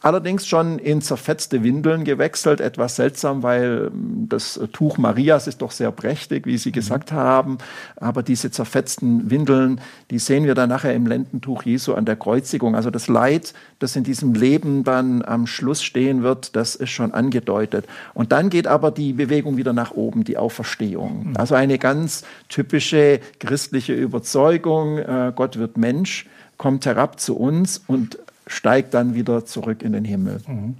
allerdings 0.00 0.46
schon 0.46 0.71
in 0.78 1.00
zerfetzte 1.02 1.62
Windeln 1.62 2.04
gewechselt. 2.04 2.60
Etwas 2.60 2.96
seltsam, 2.96 3.42
weil 3.42 3.90
ähm, 3.92 4.26
das 4.28 4.60
Tuch 4.72 4.98
Marias 4.98 5.46
ist 5.46 5.62
doch 5.62 5.70
sehr 5.70 5.90
prächtig, 5.90 6.46
wie 6.46 6.58
Sie 6.58 6.70
mhm. 6.70 6.74
gesagt 6.74 7.12
haben. 7.12 7.58
Aber 7.96 8.22
diese 8.22 8.50
zerfetzten 8.50 9.30
Windeln, 9.30 9.80
die 10.10 10.18
sehen 10.18 10.44
wir 10.44 10.54
dann 10.54 10.68
nachher 10.68 10.94
im 10.94 11.06
Lendentuch 11.06 11.62
Jesu 11.62 11.94
an 11.94 12.04
der 12.04 12.16
Kreuzigung. 12.16 12.74
Also 12.74 12.90
das 12.90 13.08
Leid, 13.08 13.54
das 13.78 13.96
in 13.96 14.04
diesem 14.04 14.34
Leben 14.34 14.84
dann 14.84 15.22
am 15.22 15.46
Schluss 15.46 15.82
stehen 15.82 16.22
wird, 16.22 16.56
das 16.56 16.74
ist 16.74 16.90
schon 16.90 17.12
angedeutet. 17.12 17.86
Und 18.14 18.32
dann 18.32 18.50
geht 18.50 18.66
aber 18.66 18.90
die 18.90 19.12
Bewegung 19.12 19.56
wieder 19.56 19.72
nach 19.72 19.92
oben, 19.92 20.24
die 20.24 20.36
Auferstehung. 20.36 21.30
Mhm. 21.30 21.36
Also 21.36 21.54
eine 21.54 21.78
ganz 21.78 22.24
typische 22.48 23.20
christliche 23.38 23.94
Überzeugung. 23.94 24.98
Äh, 24.98 25.32
Gott 25.34 25.58
wird 25.58 25.76
Mensch 25.76 26.26
kommt 26.62 26.86
herab 26.86 27.18
zu 27.18 27.36
uns 27.36 27.82
und 27.88 28.18
steigt 28.52 28.94
dann 28.94 29.14
wieder 29.14 29.44
zurück 29.44 29.82
in 29.82 29.92
den 29.92 30.04
Himmel. 30.04 30.40
Mhm. 30.46 30.76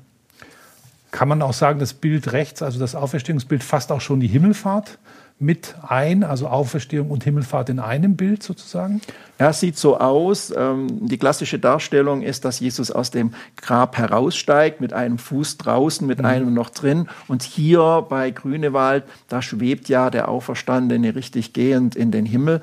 Kann 1.11 1.29
man 1.29 1.43
auch 1.43 1.53
sagen, 1.53 1.79
das 1.79 1.93
Bild 1.93 2.33
rechts, 2.33 2.63
also 2.63 2.79
das 2.79 2.95
Auferstehungsbild, 2.95 3.63
fasst 3.63 3.93
auch 3.93 4.01
schon 4.01 4.21
die 4.21 4.29
Himmelfahrt 4.29 4.99
mit 5.39 5.75
ein, 5.87 6.23
also 6.23 6.47
Auferstehung 6.47 7.11
und 7.11 7.25
Himmelfahrt 7.25 7.69
in 7.69 7.81
einem 7.81 8.17
Bild 8.17 8.43
sozusagen? 8.43 9.01
Ja, 9.39 9.51
es 9.51 9.61
sieht 9.61 9.77
so 9.77 9.99
aus. 9.99 10.53
Ähm, 10.57 11.07
die 11.07 11.19
klassische 11.19 11.59
Darstellung 11.59 12.23
ist, 12.23 12.45
dass 12.45 12.61
Jesus 12.61 12.91
aus 12.91 13.11
dem 13.11 13.35
Grab 13.57 13.99
heraussteigt, 13.99 14.81
mit 14.81 14.93
einem 14.93 15.19
Fuß 15.19 15.59
draußen, 15.59 16.07
mit 16.07 16.21
mhm. 16.21 16.25
einem 16.25 16.55
noch 16.55 16.71
drin. 16.71 17.09
Und 17.29 17.43
hier 17.43 18.07
bei 18.09 18.31
Grünewald, 18.31 19.05
da 19.29 19.43
schwebt 19.43 19.89
ja 19.89 20.11
der 20.11 20.29
Auferstandene 20.29 21.15
richtig 21.15 21.53
gehend 21.53 21.97
in 21.97 22.11
den 22.11 22.25
Himmel. 22.25 22.63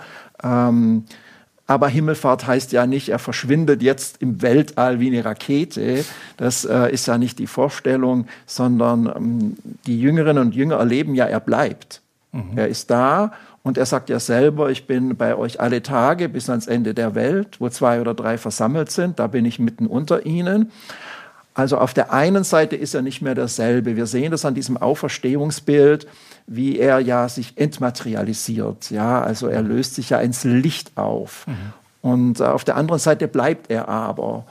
Aber 1.70 1.88
Himmelfahrt 1.88 2.48
heißt 2.48 2.72
ja 2.72 2.88
nicht, 2.88 3.10
er 3.10 3.20
verschwindet 3.20 3.84
jetzt 3.84 4.24
im 4.24 4.42
Weltall 4.42 5.00
wie 5.00 5.06
eine 5.06 5.24
Rakete. 5.24 6.04
Das 6.36 6.66
äh, 6.66 6.92
ist 6.92 7.06
ja 7.06 7.20
nicht 7.20 7.38
die 7.38 7.46
Vorstellung, 7.46 8.26
sondern 8.48 9.06
ähm, 9.06 9.56
die 9.86 10.02
Jüngerinnen 10.02 10.48
und 10.48 10.56
Jünger 10.56 10.78
erleben 10.78 11.14
ja, 11.14 11.26
er 11.26 11.40
bleibt. 11.40 12.02
Mhm. 12.32 12.58
Er 12.58 12.70
ist 12.70 12.90
da 12.90 13.34
und 13.62 13.78
er 13.78 13.86
sagt 13.86 14.10
ja 14.10 14.20
selber, 14.20 14.72
ich 14.72 14.88
bin 14.88 15.16
bei 15.16 15.36
euch 15.36 15.60
alle 15.60 15.84
Tage 15.84 16.28
bis 16.28 16.50
ans 16.50 16.66
Ende 16.66 16.96
der 16.96 17.14
Welt, 17.14 17.62
wo 17.62 17.70
zwei 17.70 18.02
oder 18.02 18.16
drei 18.16 18.40
versammelt 18.40 18.90
sind, 18.90 19.20
da 19.20 19.28
bin 19.28 19.46
ich 19.46 19.60
mitten 19.60 19.86
unter 19.86 20.26
ihnen. 20.26 20.72
Also 21.60 21.78
auf 21.78 21.94
der 21.94 22.14
einen 22.14 22.46
Seite 22.46 22.78
ist 22.78 22.94
er 22.94 23.02
nicht 23.02 23.22
mehr 23.22 23.36
derselbe. 23.36 23.98
Wir 23.98 24.06
sehen 24.06 24.32
das 24.32 24.46
an 24.46 24.56
diesem 24.56 24.78
Auferstehungsbild, 24.78 26.08
wie 26.48 26.80
er 26.80 27.00
ja 27.00 27.28
sich 27.28 27.58
entmaterialisiert. 27.58 28.90
Ja, 28.92 29.22
also 29.22 29.48
er 29.48 29.62
löst 29.62 29.96
sich 29.96 30.12
ja 30.12 30.20
ins 30.22 30.46
Licht 30.46 30.98
auf. 30.98 31.46
Mhm. 31.48 31.54
Und 32.02 32.40
äh, 32.40 32.44
auf 32.44 32.64
der 32.64 32.78
anderen 32.78 33.02
Seite 33.02 33.28
bleibt 33.28 33.70
er 33.70 33.90
aber. 33.90 34.46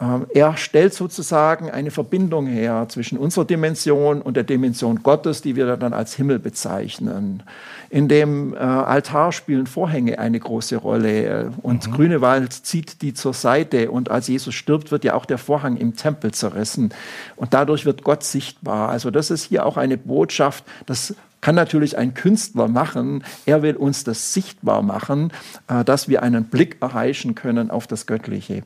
Ähm, 0.00 0.26
er 0.34 0.56
stellt 0.56 0.92
sozusagen 0.92 1.70
eine 1.70 1.92
Verbindung 1.92 2.46
her 2.46 2.86
zwischen 2.88 3.16
unserer 3.16 3.44
Dimension 3.44 4.22
und 4.22 4.36
der 4.36 4.42
Dimension 4.42 5.04
Gottes, 5.04 5.40
die 5.40 5.54
wir 5.54 5.76
dann 5.76 5.92
als 5.92 6.14
Himmel 6.14 6.40
bezeichnen. 6.40 7.44
In 7.90 8.08
dem 8.08 8.54
äh, 8.54 8.56
Altar 8.56 9.30
spielen 9.30 9.68
Vorhänge 9.68 10.18
eine 10.18 10.40
große 10.40 10.76
Rolle 10.76 11.52
und 11.62 11.86
mhm. 11.86 11.92
Grünewald 11.92 12.52
zieht 12.52 13.02
die 13.02 13.14
zur 13.14 13.34
Seite 13.34 13.92
und 13.92 14.10
als 14.10 14.26
Jesus 14.26 14.54
stirbt, 14.54 14.90
wird 14.90 15.04
ja 15.04 15.14
auch 15.14 15.26
der 15.26 15.38
Vorhang 15.38 15.76
im 15.76 15.94
Tempel 15.94 16.32
zerrissen 16.32 16.92
und 17.36 17.54
dadurch 17.54 17.86
wird 17.86 18.02
Gott 18.02 18.24
sichtbar. 18.24 18.88
Also 18.88 19.12
das 19.12 19.30
ist 19.30 19.44
hier 19.44 19.64
auch 19.64 19.76
eine 19.76 19.96
Botschaft, 19.96 20.64
das 20.86 21.14
kann 21.40 21.54
natürlich 21.54 21.98
ein 21.98 22.14
Künstler 22.14 22.68
machen. 22.68 23.22
Er 23.44 23.62
will 23.62 23.76
uns 23.76 24.02
das 24.02 24.32
sichtbar 24.32 24.82
machen, 24.82 25.30
äh, 25.68 25.84
dass 25.84 26.08
wir 26.08 26.24
einen 26.24 26.46
Blick 26.46 26.78
erreichen 26.80 27.36
können 27.36 27.70
auf 27.70 27.86
das 27.86 28.06
Göttliche. 28.06 28.64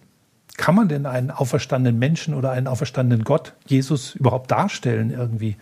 Kann 0.58 0.74
man 0.74 0.88
denn 0.88 1.06
einen 1.06 1.30
auferstandenen 1.30 1.98
Menschen 1.98 2.34
oder 2.34 2.50
einen 2.50 2.66
auferstandenen 2.66 3.24
Gott, 3.24 3.54
Jesus, 3.66 4.16
überhaupt 4.16 4.50
darstellen 4.50 5.10
irgendwie? 5.10 5.56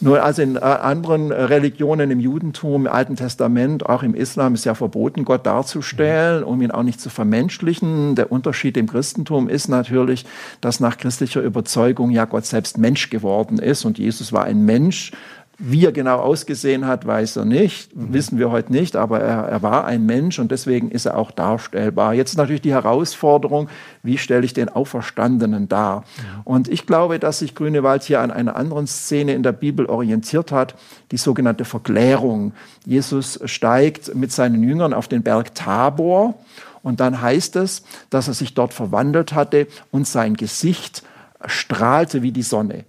Nur 0.00 0.22
also 0.22 0.42
in 0.42 0.56
äh, 0.56 0.58
anderen 0.58 1.30
Religionen, 1.30 2.10
im 2.10 2.18
Judentum, 2.18 2.86
im 2.86 2.92
Alten 2.92 3.14
Testament, 3.14 3.86
auch 3.86 4.02
im 4.02 4.14
Islam 4.14 4.54
ist 4.54 4.64
ja 4.64 4.74
verboten, 4.74 5.24
Gott 5.24 5.46
darzustellen, 5.46 6.42
um 6.42 6.60
ihn 6.60 6.72
auch 6.72 6.82
nicht 6.82 7.00
zu 7.00 7.08
vermenschlichen. 7.08 8.16
Der 8.16 8.32
Unterschied 8.32 8.76
im 8.76 8.88
Christentum 8.88 9.48
ist 9.48 9.68
natürlich, 9.68 10.26
dass 10.60 10.80
nach 10.80 10.98
christlicher 10.98 11.40
Überzeugung 11.40 12.10
ja 12.10 12.24
Gott 12.24 12.46
selbst 12.46 12.76
Mensch 12.76 13.10
geworden 13.10 13.60
ist 13.60 13.84
und 13.84 13.96
Jesus 13.96 14.32
war 14.32 14.44
ein 14.44 14.64
Mensch, 14.64 15.12
wie 15.58 15.84
er 15.84 15.92
genau 15.92 16.18
ausgesehen 16.18 16.86
hat, 16.86 17.06
weiß 17.06 17.36
er 17.36 17.44
nicht, 17.44 17.94
mhm. 17.94 18.12
wissen 18.12 18.38
wir 18.38 18.50
heute 18.50 18.72
nicht, 18.72 18.96
aber 18.96 19.20
er, 19.20 19.44
er, 19.44 19.62
war 19.62 19.84
ein 19.84 20.04
Mensch 20.04 20.38
und 20.38 20.50
deswegen 20.50 20.90
ist 20.90 21.06
er 21.06 21.16
auch 21.16 21.30
darstellbar. 21.30 22.14
Jetzt 22.14 22.30
ist 22.30 22.36
natürlich 22.36 22.62
die 22.62 22.72
Herausforderung, 22.72 23.68
wie 24.02 24.18
stelle 24.18 24.44
ich 24.44 24.52
den 24.52 24.68
Auferstandenen 24.68 25.68
dar? 25.68 26.04
Und 26.42 26.68
ich 26.68 26.86
glaube, 26.86 27.18
dass 27.18 27.38
sich 27.38 27.54
Grünewald 27.54 28.02
hier 28.02 28.20
an 28.20 28.30
einer 28.30 28.56
anderen 28.56 28.86
Szene 28.86 29.34
in 29.34 29.42
der 29.42 29.52
Bibel 29.52 29.86
orientiert 29.86 30.50
hat, 30.50 30.74
die 31.12 31.16
sogenannte 31.16 31.64
Verklärung. 31.64 32.52
Jesus 32.84 33.38
steigt 33.44 34.14
mit 34.14 34.32
seinen 34.32 34.62
Jüngern 34.62 34.92
auf 34.92 35.08
den 35.08 35.22
Berg 35.22 35.54
Tabor 35.54 36.34
und 36.82 37.00
dann 37.00 37.20
heißt 37.20 37.56
es, 37.56 37.84
dass 38.10 38.28
er 38.28 38.34
sich 38.34 38.54
dort 38.54 38.74
verwandelt 38.74 39.34
hatte 39.34 39.68
und 39.90 40.06
sein 40.06 40.34
Gesicht 40.34 41.02
strahlte 41.46 42.22
wie 42.22 42.32
die 42.32 42.42
Sonne. 42.42 42.84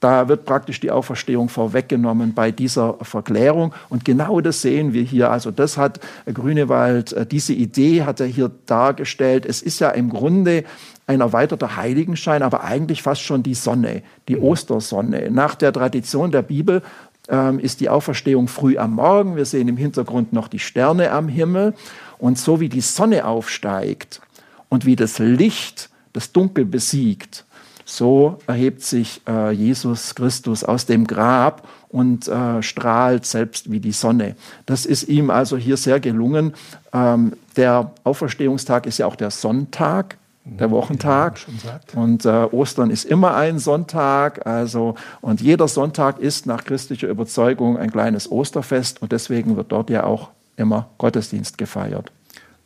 Da 0.00 0.28
wird 0.28 0.44
praktisch 0.44 0.78
die 0.78 0.92
Auferstehung 0.92 1.48
vorweggenommen 1.48 2.32
bei 2.32 2.52
dieser 2.52 2.94
Verklärung. 3.02 3.74
Und 3.88 4.04
genau 4.04 4.40
das 4.40 4.62
sehen 4.62 4.92
wir 4.92 5.02
hier. 5.02 5.30
Also 5.30 5.50
das 5.50 5.76
hat 5.76 5.98
Grünewald, 6.32 7.12
äh, 7.12 7.26
diese 7.26 7.52
Idee 7.52 8.04
hat 8.04 8.20
er 8.20 8.26
hier 8.26 8.50
dargestellt. 8.66 9.44
Es 9.44 9.60
ist 9.60 9.80
ja 9.80 9.90
im 9.90 10.10
Grunde 10.10 10.64
ein 11.08 11.20
erweiterter 11.20 11.76
Heiligenschein, 11.76 12.42
aber 12.42 12.64
eigentlich 12.64 13.02
fast 13.02 13.22
schon 13.22 13.42
die 13.42 13.54
Sonne, 13.54 14.02
die 14.28 14.36
mhm. 14.36 14.44
Ostersonne. 14.44 15.30
Nach 15.30 15.54
der 15.54 15.72
Tradition 15.72 16.30
der 16.30 16.42
Bibel 16.42 16.82
ähm, 17.28 17.58
ist 17.58 17.80
die 17.80 17.88
Auferstehung 17.88 18.46
früh 18.46 18.78
am 18.78 18.94
Morgen. 18.94 19.34
Wir 19.34 19.46
sehen 19.46 19.66
im 19.66 19.76
Hintergrund 19.76 20.32
noch 20.32 20.46
die 20.46 20.60
Sterne 20.60 21.10
am 21.10 21.28
Himmel. 21.28 21.74
Und 22.18 22.38
so 22.38 22.60
wie 22.60 22.68
die 22.68 22.80
Sonne 22.80 23.24
aufsteigt 23.24 24.20
und 24.68 24.86
wie 24.86 24.96
das 24.96 25.18
Licht 25.18 25.90
das 26.12 26.32
Dunkel 26.32 26.64
besiegt, 26.64 27.44
so 27.88 28.36
erhebt 28.46 28.82
sich 28.82 29.22
äh, 29.26 29.50
Jesus 29.50 30.14
Christus 30.14 30.62
aus 30.62 30.84
dem 30.84 31.06
Grab 31.06 31.66
und 31.88 32.28
äh, 32.28 32.62
strahlt 32.62 33.24
selbst 33.24 33.72
wie 33.72 33.80
die 33.80 33.92
Sonne. 33.92 34.36
Das 34.66 34.84
ist 34.84 35.08
ihm 35.08 35.30
also 35.30 35.56
hier 35.56 35.78
sehr 35.78 35.98
gelungen. 35.98 36.52
Ähm, 36.92 37.32
der 37.56 37.92
Auferstehungstag 38.04 38.84
ist 38.84 38.98
ja 38.98 39.06
auch 39.06 39.16
der 39.16 39.30
Sonntag, 39.30 40.18
der 40.44 40.70
Wochentag. 40.70 41.38
Ja, 41.64 41.80
und 41.98 42.26
äh, 42.26 42.28
Ostern 42.28 42.90
ist 42.90 43.06
immer 43.06 43.34
ein 43.34 43.58
Sonntag. 43.58 44.46
Also, 44.46 44.94
und 45.22 45.40
jeder 45.40 45.66
Sonntag 45.66 46.18
ist 46.18 46.44
nach 46.44 46.64
christlicher 46.64 47.08
Überzeugung 47.08 47.78
ein 47.78 47.90
kleines 47.90 48.30
Osterfest 48.30 49.00
und 49.00 49.12
deswegen 49.12 49.56
wird 49.56 49.72
dort 49.72 49.88
ja 49.88 50.04
auch 50.04 50.28
immer 50.56 50.90
Gottesdienst 50.98 51.56
gefeiert. 51.56 52.12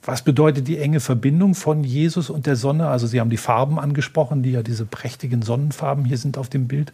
Was 0.05 0.23
bedeutet 0.23 0.67
die 0.67 0.79
enge 0.79 1.01
Verbindung 1.01 1.55
von 1.55 1.85
Jesus 1.85 2.29
und 2.29 2.47
der 2.47 2.57
Sonne? 2.57 2.89
Also 2.89 3.07
Sie 3.07 3.21
haben 3.21 3.31
die 3.31 3.37
Farben 3.37 3.79
angesprochen, 3.79 4.43
die 4.43 4.53
ja 4.53 4.63
diese 4.63 4.85
prächtigen 4.85 5.43
Sonnenfarben 5.43 6.05
hier 6.05 6.19
sind 6.19 6.39
auf 6.39 6.49
dem 6.49 6.67
Bild. 6.67 6.93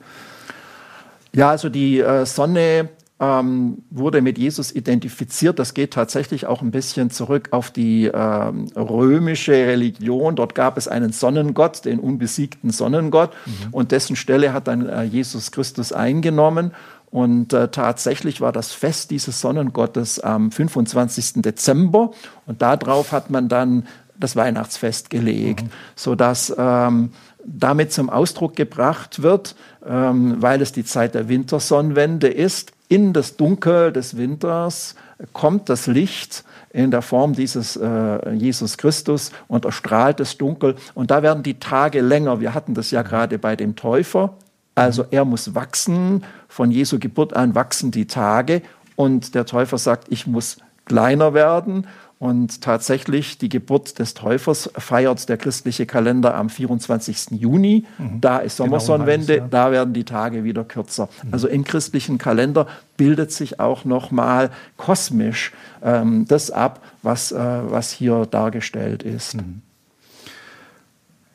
Ja, 1.34 1.50
also 1.50 1.68
die 1.70 2.00
äh, 2.00 2.26
Sonne 2.26 2.90
ähm, 3.20 3.78
wurde 3.90 4.22
mit 4.22 4.38
Jesus 4.38 4.72
identifiziert. 4.72 5.58
Das 5.58 5.74
geht 5.74 5.92
tatsächlich 5.92 6.46
auch 6.46 6.62
ein 6.62 6.70
bisschen 6.70 7.10
zurück 7.10 7.48
auf 7.50 7.70
die 7.70 8.10
ähm, 8.12 8.66
römische 8.76 9.52
Religion. 9.52 10.36
Dort 10.36 10.54
gab 10.54 10.76
es 10.76 10.86
einen 10.86 11.12
Sonnengott, 11.12 11.84
den 11.84 11.98
unbesiegten 11.98 12.70
Sonnengott, 12.70 13.30
mhm. 13.46 13.52
und 13.72 13.92
dessen 13.92 14.16
Stelle 14.16 14.52
hat 14.52 14.68
dann 14.68 14.86
äh, 14.86 15.02
Jesus 15.02 15.50
Christus 15.50 15.92
eingenommen. 15.92 16.72
Und 17.10 17.52
äh, 17.52 17.68
tatsächlich 17.68 18.40
war 18.40 18.52
das 18.52 18.72
Fest 18.72 19.10
dieses 19.10 19.40
Sonnengottes 19.40 20.20
am 20.20 20.50
25. 20.50 21.42
Dezember 21.42 22.10
und 22.46 22.60
darauf 22.60 23.12
hat 23.12 23.30
man 23.30 23.48
dann 23.48 23.86
das 24.18 24.36
Weihnachtsfest 24.36 25.10
gelegt, 25.10 25.64
mhm. 25.64 25.70
sodass 25.96 26.54
ähm, 26.58 27.10
damit 27.44 27.92
zum 27.92 28.10
Ausdruck 28.10 28.56
gebracht 28.56 29.22
wird, 29.22 29.54
ähm, 29.86 30.36
weil 30.40 30.60
es 30.60 30.72
die 30.72 30.84
Zeit 30.84 31.14
der 31.14 31.28
Wintersonnenwende 31.28 32.28
ist, 32.28 32.72
in 32.88 33.12
das 33.12 33.36
Dunkel 33.36 33.92
des 33.92 34.16
Winters 34.16 34.94
kommt 35.32 35.68
das 35.68 35.86
Licht 35.86 36.44
in 36.70 36.90
der 36.90 37.02
Form 37.02 37.34
dieses 37.34 37.76
äh, 37.76 38.32
Jesus 38.32 38.78
Christus 38.78 39.32
und 39.46 39.64
erstrahlt 39.64 40.20
das 40.20 40.38
Dunkel. 40.38 40.76
Und 40.94 41.10
da 41.10 41.22
werden 41.22 41.42
die 41.42 41.58
Tage 41.58 42.00
länger. 42.00 42.40
Wir 42.40 42.54
hatten 42.54 42.74
das 42.74 42.90
ja 42.90 43.02
gerade 43.02 43.38
bei 43.38 43.56
dem 43.56 43.76
Täufer 43.76 44.34
also 44.78 45.04
er 45.10 45.24
muss 45.24 45.54
wachsen. 45.54 46.24
Von 46.48 46.70
Jesu 46.70 46.98
Geburt 46.98 47.34
an 47.34 47.54
wachsen 47.54 47.90
die 47.90 48.06
Tage. 48.06 48.62
Und 48.96 49.34
der 49.34 49.46
Täufer 49.46 49.78
sagt, 49.78 50.08
ich 50.10 50.26
muss 50.26 50.58
kleiner 50.84 51.34
werden. 51.34 51.86
Und 52.18 52.62
tatsächlich, 52.62 53.38
die 53.38 53.48
Geburt 53.48 54.00
des 54.00 54.14
Täufers 54.14 54.68
feiert 54.76 55.28
der 55.28 55.36
christliche 55.36 55.86
Kalender 55.86 56.34
am 56.34 56.50
24. 56.50 57.30
Juni. 57.40 57.84
Mhm. 57.98 58.20
Da 58.20 58.38
ist 58.38 58.56
genau, 58.56 58.70
Sommersonnenwende, 58.70 59.36
genau, 59.36 59.48
da 59.48 59.70
werden 59.70 59.94
die 59.94 60.02
Tage 60.02 60.42
wieder 60.42 60.64
kürzer. 60.64 61.08
Mhm. 61.22 61.28
Also 61.32 61.46
im 61.46 61.62
christlichen 61.62 62.18
Kalender 62.18 62.66
bildet 62.96 63.30
sich 63.30 63.60
auch 63.60 63.84
nochmal 63.84 64.50
kosmisch 64.76 65.52
ähm, 65.80 66.24
das 66.26 66.50
ab, 66.50 66.80
was, 67.02 67.30
äh, 67.30 67.38
was 67.38 67.92
hier 67.92 68.26
dargestellt 68.26 69.04
ist. 69.04 69.36
Mhm. 69.36 69.62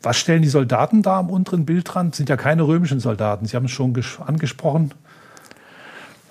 Was 0.04 0.18
stellen 0.18 0.42
die 0.42 0.50
Soldaten 0.50 1.02
da 1.02 1.18
am 1.20 1.30
unteren 1.30 1.66
Bildrand? 1.66 2.14
Sind 2.14 2.28
ja 2.28 2.36
keine 2.36 2.68
römischen 2.68 3.00
Soldaten. 3.00 3.46
Sie 3.46 3.56
haben 3.56 3.66
es 3.66 3.72
schon 3.72 3.96
angesprochen. 4.26 4.92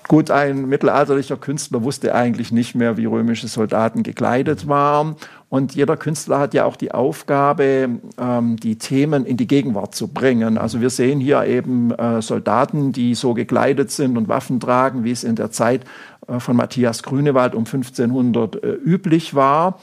Gut, 0.08 0.30
ein 0.30 0.68
mittelalterlicher 0.68 1.38
Künstler 1.38 1.82
wusste 1.82 2.14
eigentlich 2.14 2.52
nicht 2.52 2.74
mehr, 2.74 2.98
wie 2.98 3.06
römische 3.06 3.48
Soldaten 3.48 4.02
gekleidet 4.02 4.68
waren. 4.68 5.16
Und 5.48 5.74
jeder 5.74 5.96
Künstler 5.96 6.38
hat 6.38 6.52
ja 6.52 6.66
auch 6.66 6.76
die 6.76 6.92
Aufgabe, 6.92 7.88
ähm, 8.18 8.56
die 8.56 8.76
Themen 8.76 9.24
in 9.24 9.38
die 9.38 9.46
Gegenwart 9.46 9.94
zu 9.94 10.08
bringen. 10.08 10.58
Also 10.58 10.82
wir 10.82 10.90
sehen 10.90 11.18
hier 11.18 11.44
eben 11.44 11.92
äh, 11.92 12.20
Soldaten, 12.20 12.92
die 12.92 13.14
so 13.14 13.32
gekleidet 13.32 13.90
sind 13.90 14.18
und 14.18 14.28
Waffen 14.28 14.60
tragen, 14.60 15.04
wie 15.04 15.12
es 15.12 15.24
in 15.24 15.36
der 15.36 15.50
Zeit 15.50 15.84
äh, 16.26 16.40
von 16.40 16.56
Matthias 16.56 17.02
Grünewald 17.02 17.54
um 17.54 17.64
1500 17.64 18.56
äh, 18.56 18.68
üblich 18.72 19.34
war. 19.34 19.78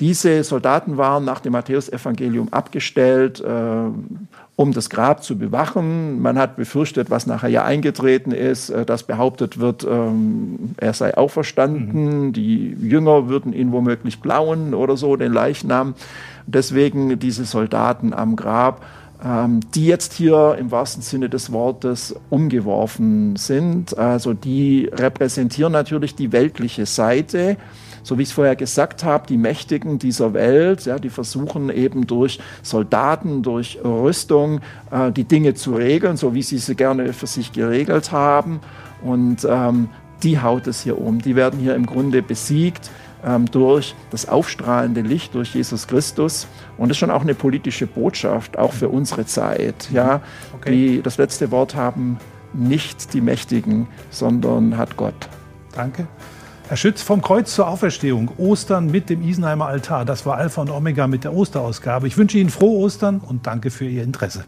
Diese 0.00 0.42
Soldaten 0.42 0.96
waren 0.96 1.24
nach 1.24 1.40
dem 1.40 1.52
Matthäusevangelium 1.52 2.52
abgestellt, 2.52 3.40
äh, 3.40 3.88
um 4.56 4.72
das 4.72 4.90
Grab 4.90 5.22
zu 5.22 5.38
bewachen. 5.38 6.20
Man 6.20 6.38
hat 6.38 6.56
befürchtet, 6.56 7.10
was 7.10 7.26
nachher 7.26 7.48
ja 7.48 7.64
eingetreten 7.64 8.32
ist, 8.32 8.70
äh, 8.70 8.84
dass 8.84 9.04
behauptet 9.04 9.60
wird, 9.60 9.86
ähm, 9.88 10.74
er 10.78 10.92
sei 10.94 11.16
auferstanden. 11.16 12.26
Mhm. 12.26 12.32
Die 12.32 12.76
Jünger 12.80 13.28
würden 13.28 13.52
ihn 13.52 13.70
womöglich 13.70 14.20
klauen 14.20 14.74
oder 14.74 14.96
so, 14.96 15.16
den 15.16 15.32
Leichnam. 15.32 15.94
Deswegen 16.46 17.18
diese 17.18 17.44
Soldaten 17.44 18.12
am 18.12 18.34
Grab, 18.34 18.84
ähm, 19.24 19.60
die 19.74 19.86
jetzt 19.86 20.12
hier 20.12 20.56
im 20.58 20.72
wahrsten 20.72 21.02
Sinne 21.02 21.28
des 21.28 21.52
Wortes 21.52 22.16
umgeworfen 22.30 23.36
sind. 23.36 23.96
Also 23.96 24.34
die 24.34 24.90
repräsentieren 24.92 25.72
natürlich 25.72 26.16
die 26.16 26.32
weltliche 26.32 26.84
Seite 26.84 27.56
so 28.04 28.18
wie 28.18 28.22
ich 28.22 28.28
es 28.28 28.34
vorher 28.34 28.54
gesagt 28.54 29.02
habe, 29.02 29.26
die 29.26 29.36
Mächtigen 29.36 29.98
dieser 29.98 30.32
Welt, 30.34 30.86
ja, 30.86 31.00
die 31.00 31.10
versuchen 31.10 31.70
eben 31.70 32.06
durch 32.06 32.38
Soldaten, 32.62 33.42
durch 33.42 33.80
Rüstung 33.82 34.60
äh, 34.92 35.10
die 35.10 35.24
Dinge 35.24 35.54
zu 35.54 35.74
regeln, 35.74 36.16
so 36.16 36.34
wie 36.34 36.42
sie 36.42 36.58
sie 36.58 36.76
gerne 36.76 37.12
für 37.12 37.26
sich 37.26 37.52
geregelt 37.52 38.12
haben. 38.12 38.60
Und 39.02 39.46
ähm, 39.48 39.88
die 40.22 40.40
haut 40.40 40.66
es 40.66 40.82
hier 40.82 41.00
um. 41.00 41.20
Die 41.20 41.34
werden 41.34 41.58
hier 41.58 41.74
im 41.74 41.86
Grunde 41.86 42.22
besiegt 42.22 42.90
ähm, 43.24 43.50
durch 43.50 43.94
das 44.10 44.28
aufstrahlende 44.28 45.00
Licht, 45.00 45.34
durch 45.34 45.54
Jesus 45.54 45.86
Christus. 45.86 46.46
Und 46.76 46.88
das 46.88 46.96
ist 46.96 47.00
schon 47.00 47.10
auch 47.10 47.22
eine 47.22 47.34
politische 47.34 47.86
Botschaft, 47.86 48.58
auch 48.58 48.72
für 48.72 48.88
unsere 48.88 49.26
Zeit. 49.26 49.90
Ja, 49.92 50.20
okay. 50.54 50.70
die, 50.70 51.02
das 51.02 51.18
letzte 51.18 51.50
Wort 51.50 51.74
haben 51.74 52.18
nicht 52.52 53.14
die 53.14 53.20
Mächtigen, 53.20 53.88
sondern 54.10 54.76
hat 54.76 54.96
Gott. 54.96 55.28
Danke. 55.74 56.06
Herr 56.74 56.78
Schütz, 56.78 57.02
vom 57.02 57.22
Kreuz 57.22 57.54
zur 57.54 57.68
Auferstehung, 57.68 58.32
Ostern 58.36 58.86
mit 58.86 59.08
dem 59.08 59.22
Isenheimer 59.22 59.68
Altar, 59.68 60.04
das 60.04 60.26
war 60.26 60.38
Alpha 60.38 60.60
und 60.60 60.70
Omega 60.70 61.06
mit 61.06 61.22
der 61.22 61.32
Osterausgabe. 61.32 62.08
Ich 62.08 62.16
wünsche 62.16 62.36
Ihnen 62.36 62.50
frohe 62.50 62.80
Ostern 62.80 63.20
und 63.20 63.46
danke 63.46 63.70
für 63.70 63.84
Ihr 63.84 64.02
Interesse. 64.02 64.44